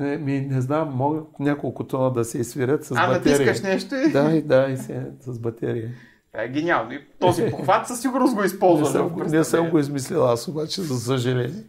[0.00, 3.38] Е, ми, не знам, могат няколко тона да се изсвирят с А, батерия.
[3.38, 4.12] натискаш нещо и...
[4.12, 5.90] Да, и да, и се, с батерия.
[6.32, 6.92] Това е гениално.
[6.92, 8.86] И този похват със сигурност го Не използва.
[8.86, 11.64] съм, го- не съм го измислил аз обаче, за съжаление.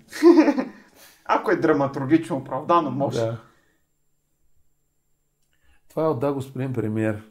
[1.26, 3.20] Ако е драматургично оправдано, може.
[3.20, 3.42] Да.
[5.90, 7.24] Това е от Да, господин премьер.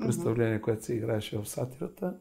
[0.00, 2.14] Представление, което се играеше в сатирата.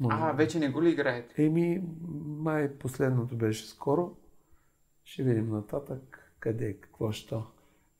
[0.00, 1.44] Но- А, вече не го ли играете?
[1.44, 1.82] Еми,
[2.26, 4.10] май последното беше скоро.
[5.04, 7.46] Ще видим нататък къде, какво, що.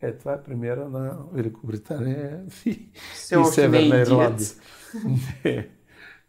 [0.01, 3.97] Е, това е премиера на Великобритания и, Все и не е Северна.
[4.03, 4.49] Ирландия.
[5.45, 5.69] Не,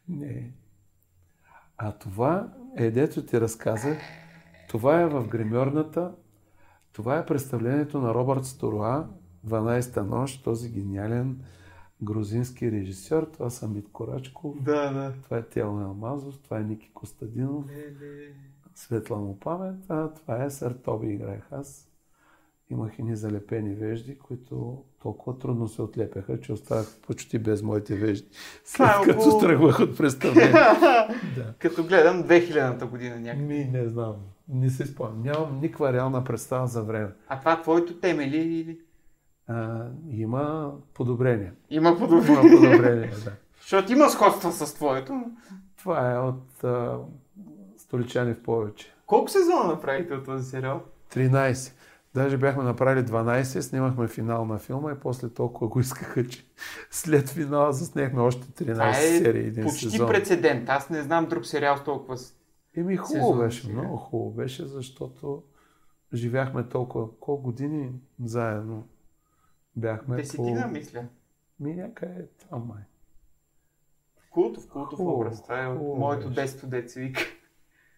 [0.09, 0.51] не.
[1.77, 3.97] А това е, дето ти разказах,
[4.69, 6.15] това е в гримьорната,
[6.93, 9.07] това е представлението на Робърт Сторуа,
[9.47, 11.43] 12-та нощ, този гениален
[12.01, 13.23] грузински режисьор.
[13.33, 15.13] Това са Митко Рачков, Да, да.
[15.23, 17.65] това е Тело Алмазов, това е Ники Костадинов,
[18.75, 21.84] Светла му памет, а това е Съртоби играех аз.
[22.69, 27.95] Имах и ни залепени вежди, които толкова трудно се отлепяха, че оставах почти без моите
[27.95, 28.27] вежди.
[28.63, 30.51] След е като тръгвах от представление.
[31.35, 31.53] да.
[31.59, 33.47] Като гледам 2000-та година някакъв.
[33.47, 34.15] Ми, не знам.
[34.49, 35.21] Не се спомням.
[35.23, 37.09] Нямам никаква реална представа за време.
[37.27, 38.37] А това твоето теме ли?
[38.37, 38.79] или?
[39.47, 41.53] А, има подобрения.
[41.69, 42.33] Има подобрение.
[42.41, 43.31] Има подобрения, да.
[43.61, 45.13] Защото има сходства с твоето.
[45.13, 45.25] но-
[45.77, 46.97] Това е от а,
[47.77, 48.93] Столичани в повече.
[49.05, 50.81] Колко сезона направихте от този сериал?
[51.11, 51.71] 13.
[52.15, 56.45] Даже бяхме направили 12, снимахме финал на филма и после толкова го искаха, че
[56.91, 60.07] след финала заснехме още 13 Това е серии един почти сезон.
[60.07, 60.69] прецедент.
[60.69, 62.17] Аз не знам друг сериал с толкова...
[62.77, 63.73] Еми хубаво сезон беше, сега.
[63.73, 65.43] много хубаво беше, защото
[66.13, 67.91] живяхме толкова, колко години
[68.23, 68.87] заедно
[69.75, 70.69] бяхме Десетина, по...
[70.69, 71.03] мисля.
[71.59, 72.83] Ми някъде там май.
[74.29, 75.43] Култов, култов Хубаво, образ.
[75.43, 77.21] Това е от моето детство, деца вика.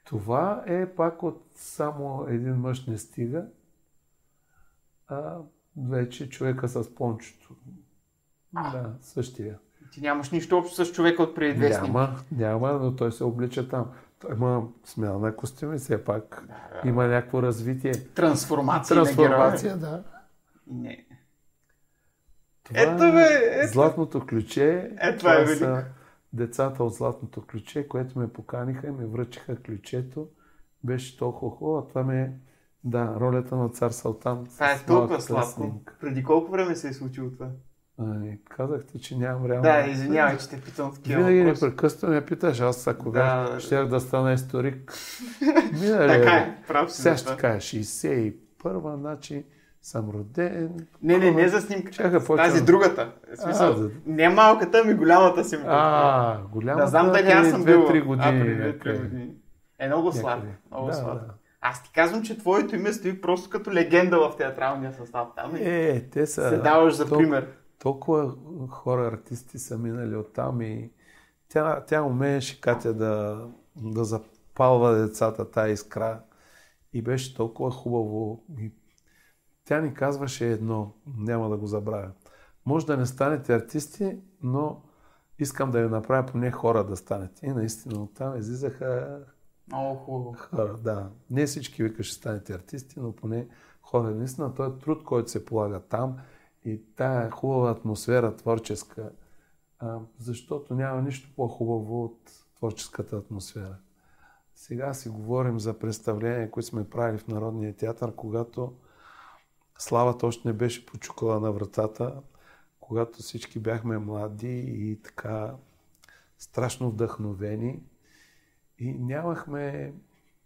[0.06, 3.48] Това е пак от само един мъж не стига,
[5.08, 5.38] а
[5.90, 7.56] вече човека с пончето.
[8.54, 9.60] Да, същия.
[9.92, 11.70] Ти нямаш нищо общо с човека от преди две.
[11.70, 13.92] Няма, няма, но той се облича там.
[14.20, 16.48] Той има смяна на костюми, все пак.
[16.86, 17.92] Има някакво развитие.
[17.92, 19.88] Трансформация, на Трансформация, да.
[19.88, 20.04] героя.
[20.68, 21.06] Не.
[22.64, 23.74] Това Ето, бе, е ето.
[23.74, 24.92] Златното ключе.
[25.02, 25.58] Е, това е велико.
[25.58, 25.86] са
[26.34, 30.28] децата от Златното ключе, което ме поканиха и ми връчиха ключето.
[30.84, 31.88] Беше толкова хубаво.
[31.88, 32.32] Това ми е,
[32.84, 34.46] да, ролята на цар Салтан.
[34.46, 35.82] Това е толкова сладко.
[36.02, 37.48] Преди колко време се е случило това?
[38.00, 39.62] Ами, казахте, че нямам реално.
[39.64, 43.60] Да, извинявай, че те питам такива Винаги непрекъснато ме питаш, аз ако Да, да, да.
[43.60, 44.94] щях да стана историк.
[45.74, 47.02] Минали, Така е, прав си.
[47.02, 49.46] Сега ще кажа, 61-а, значи
[49.82, 50.88] съм роден.
[51.02, 51.92] Не, не, не за снимка.
[52.20, 52.38] Почвам.
[52.38, 53.12] Тази другата.
[53.34, 55.58] В смисъл, А, за- не малката, ми голямата си.
[55.68, 56.82] А, голяма.
[56.82, 57.82] да знам дали аз съм бил.
[57.82, 58.40] 2-3 А, години.
[58.40, 59.00] преди 2-3 някъде.
[59.00, 59.32] години.
[59.80, 60.48] Е много сладко.
[60.72, 61.34] Много Да, сладко.
[61.70, 65.28] Аз ти казвам, че твоето име стои просто като легенда в театралния състав.
[65.36, 66.50] Там Е, те са...
[66.50, 67.58] се даваш за тол- пример.
[67.80, 68.36] Толкова
[68.70, 70.92] хора, артисти са минали оттам и
[71.50, 73.46] тя, тя умееше Катя да,
[73.76, 76.22] да запалва децата, тая искра.
[76.94, 78.44] И беше толкова хубаво.
[78.60, 78.72] И
[79.66, 82.12] тя ни казваше едно, няма да го забравя.
[82.66, 84.82] Може да не станете артисти, но
[85.40, 87.46] искам да ви направя поне хора да станете.
[87.46, 89.20] И наистина оттам излизаха
[89.68, 90.34] Много хубаво.
[90.34, 91.10] хора, да.
[91.30, 93.48] Не всички вика ще станете артисти, но поне
[93.82, 94.12] хора.
[94.12, 96.18] Наистина, този труд, който се полага там
[96.66, 99.12] и тая хубава атмосфера творческа,
[100.20, 103.76] защото няма нищо по-хубаво от творческата атмосфера.
[104.56, 108.74] Сега си говорим за представления, които сме правили в Народния театър, когато
[109.78, 112.22] славата още не беше почукала на вратата,
[112.80, 115.56] когато всички бяхме млади и така
[116.38, 117.84] страшно вдъхновени.
[118.80, 119.94] И нямахме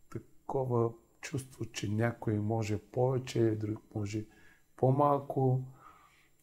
[0.10, 4.26] такова чувство, че някой може повече, друг може
[4.76, 5.64] по-малко.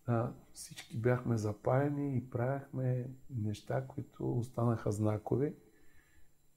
[0.06, 5.54] А, всички бяхме запаяни и правяхме неща, които останаха знакови.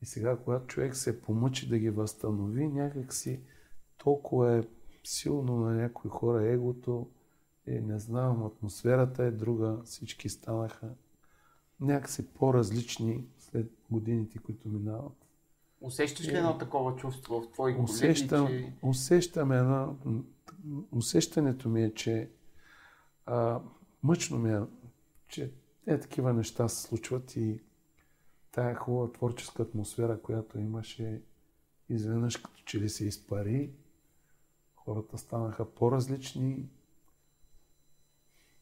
[0.01, 3.43] И сега, когато човек се помъчи да ги възстанови, някак си
[3.97, 4.63] толкова е
[5.03, 7.09] силно на някои хора егото,
[7.67, 10.89] и не знам, атмосферата е друга, всички станаха
[11.79, 13.27] някакси по-различни
[13.91, 15.27] годините, които минават.
[15.81, 17.83] Усещаш ли едно такова чувство в твои колеги?
[17.83, 18.73] Усещам, че...
[18.81, 19.97] усещам едно...
[20.91, 22.29] Усещането ми е, че
[23.25, 23.61] а,
[24.03, 24.59] мъчно ми е,
[25.27, 25.51] че
[25.87, 27.59] е такива неща се случват и
[28.51, 31.21] тая хубава творческа атмосфера, която имаше,
[31.89, 33.71] изведнъж като че ли се изпари,
[34.75, 36.69] хората станаха по-различни,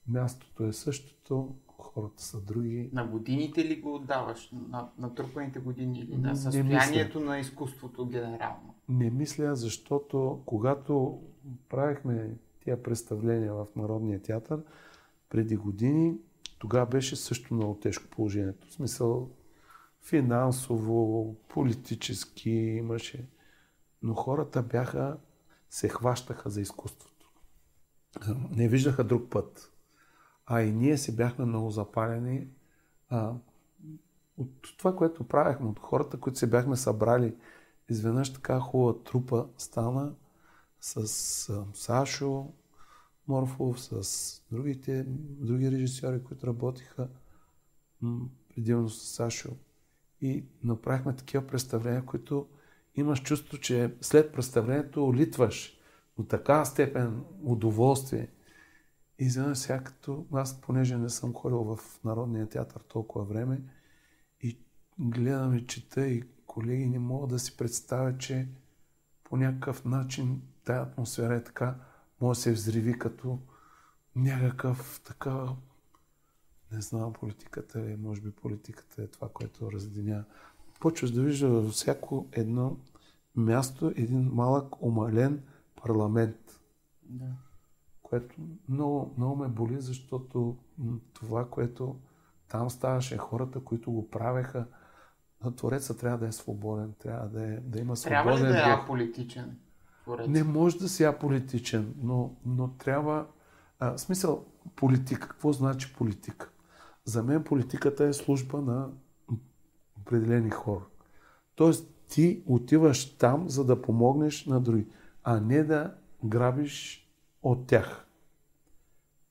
[0.09, 2.89] мястото е същото, хората са други.
[2.93, 4.51] На годините ли го отдаваш?
[4.69, 8.75] На натрупаните години или на състоянието на изкуството генерално?
[8.89, 11.21] Не мисля, защото когато
[11.69, 14.61] правихме тия представления в Народния театър
[15.29, 16.17] преди години,
[16.59, 18.67] тогава беше също много тежко положението.
[18.67, 19.29] В смисъл
[20.01, 23.25] финансово, политически имаше.
[24.01, 25.17] Но хората бяха,
[25.69, 27.31] се хващаха за изкуството.
[28.51, 29.71] Не виждаха друг път.
[30.51, 32.47] А и ние се бяхме много запалени
[33.09, 33.33] а,
[34.37, 37.35] от това, което правихме, от хората, които се бяхме събрали.
[37.89, 40.13] Изведнъж така хубава трупа стана
[40.81, 40.95] с
[41.49, 42.47] а, Сашо
[43.27, 47.07] Морфов, с другите, други режисьори, които работиха
[48.01, 48.19] м,
[48.49, 49.49] предимно с Сашо.
[50.21, 52.47] И направихме такива представления, които
[52.95, 55.79] имаш чувство, че след представлението литваш
[56.17, 58.27] от така степен удоволствие.
[59.19, 59.83] И изведнъж сега
[60.33, 63.61] аз, понеже не съм ходил в Народния театър толкова време
[64.41, 64.57] и
[64.99, 68.47] гледам и чета и колеги не могат да си представят, че
[69.23, 71.75] по някакъв начин тая атмосфера е така,
[72.21, 73.39] може да се взриви като
[74.15, 75.47] някакъв така,
[76.71, 80.25] не знам политиката е, може би политиката е това, което разединя.
[80.79, 82.77] Почваш да вижда във всяко едно
[83.35, 85.43] място един малък омален
[85.75, 86.59] парламент.
[87.03, 87.48] Да.
[88.09, 88.35] Което
[88.69, 90.57] много, много ме боли, защото
[91.13, 91.95] това, което
[92.47, 94.65] там ставаше, хората, които го правеха,
[95.55, 98.73] Твореца трябва да е свободен, трябва да, е, да има свободен Трябва ли да е
[98.73, 99.57] аполитичен?
[100.03, 100.27] Творец?
[100.27, 103.27] Не може да си аполитичен, но, но трябва...
[103.79, 104.45] А, в смисъл,
[104.75, 105.27] политика.
[105.27, 106.49] Какво значи политика?
[107.05, 108.89] За мен политиката е служба на
[110.01, 110.85] определени хора.
[111.55, 114.87] Тоест, ти отиваш там, за да помогнеш на други,
[115.23, 115.95] а не да
[116.25, 117.08] грабиш
[117.41, 118.05] от тях.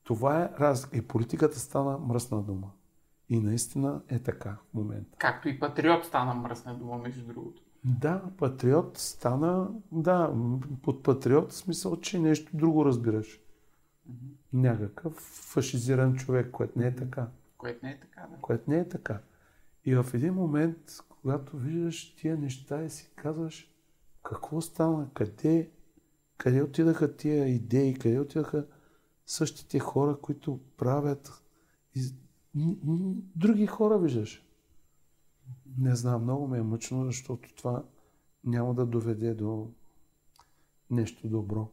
[0.03, 0.97] Това е разлика.
[0.97, 2.71] И политиката стана мръсна дума.
[3.29, 5.17] И наистина е така в момента.
[5.17, 7.61] Както и патриот стана мръсна дума, между другото.
[7.83, 10.33] Да, патриот стана, да,
[10.83, 13.39] под патриот в смисъл, че нещо друго разбираш.
[14.53, 15.13] Някакъв
[15.53, 17.27] фашизиран човек, което не е така.
[17.57, 18.37] Което не е така, да.
[18.41, 19.19] Което не е така.
[19.85, 20.77] И в един момент,
[21.09, 23.71] когато виждаш тия неща и си казваш,
[24.23, 25.69] какво стана, къде,
[26.39, 28.65] къде отидаха тия идеи, къде отидаха
[29.25, 31.43] същите хора, които правят
[31.95, 32.01] и,
[32.55, 34.45] н- н- други хора виждаш.
[35.77, 37.83] Не знам, много ме е мъчно, защото това
[38.43, 39.67] няма да доведе до
[40.91, 41.67] нещо добро.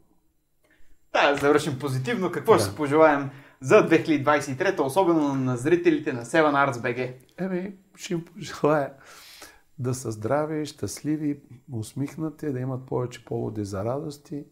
[1.13, 2.33] Да, да завършим позитивно.
[2.33, 2.59] Какво Да.
[2.59, 7.15] ще се пожелаем за 2023, особено на зрителите на Seven Arts BG?
[7.39, 8.93] Еми, ще им пожелая
[9.79, 11.41] да са здрави, щастливи,
[11.73, 14.45] усмихнати, да имат повече поводи за радости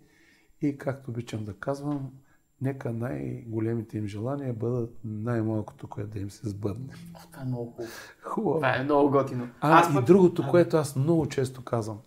[0.66, 2.12] и, както обичам да казвам,
[2.60, 6.94] нека най-големите им желания бъдат най-малкото, което да им се сбъдне.
[7.14, 7.88] О, това е много хубаво.
[8.22, 8.54] Хубаво.
[8.56, 9.48] Това е много готино.
[9.60, 11.98] А, и пък- другото, А, което аз много често казвам.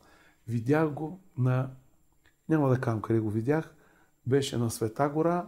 [0.47, 1.69] Видях го на...
[2.49, 3.75] Няма да казвам къде го видях.
[4.25, 5.47] Беше на Света гора.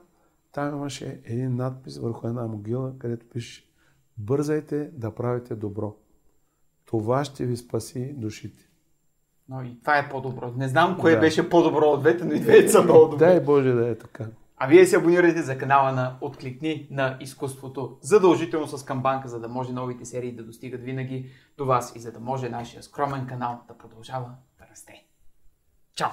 [0.51, 3.65] Там имаше един надпис върху една могила, където пише
[4.17, 5.95] Бързайте да правите добро.
[6.85, 8.68] Това ще ви спаси душите.
[9.49, 10.53] Но и това е по-добро.
[10.57, 11.19] Не знам кое Да.
[11.19, 13.17] беше по-добро от двете, но и двете са много добри.
[13.25, 14.25] Дай Боже да е така.
[14.57, 19.47] А вие се абонирайте за канала на Откликни на изкуството задължително с камбанка, за да
[19.47, 23.59] може новите серии да достигат винаги до вас и за да може нашия скромен канал
[23.67, 24.29] да продължава
[24.59, 25.05] да расте.
[25.95, 26.09] Чао!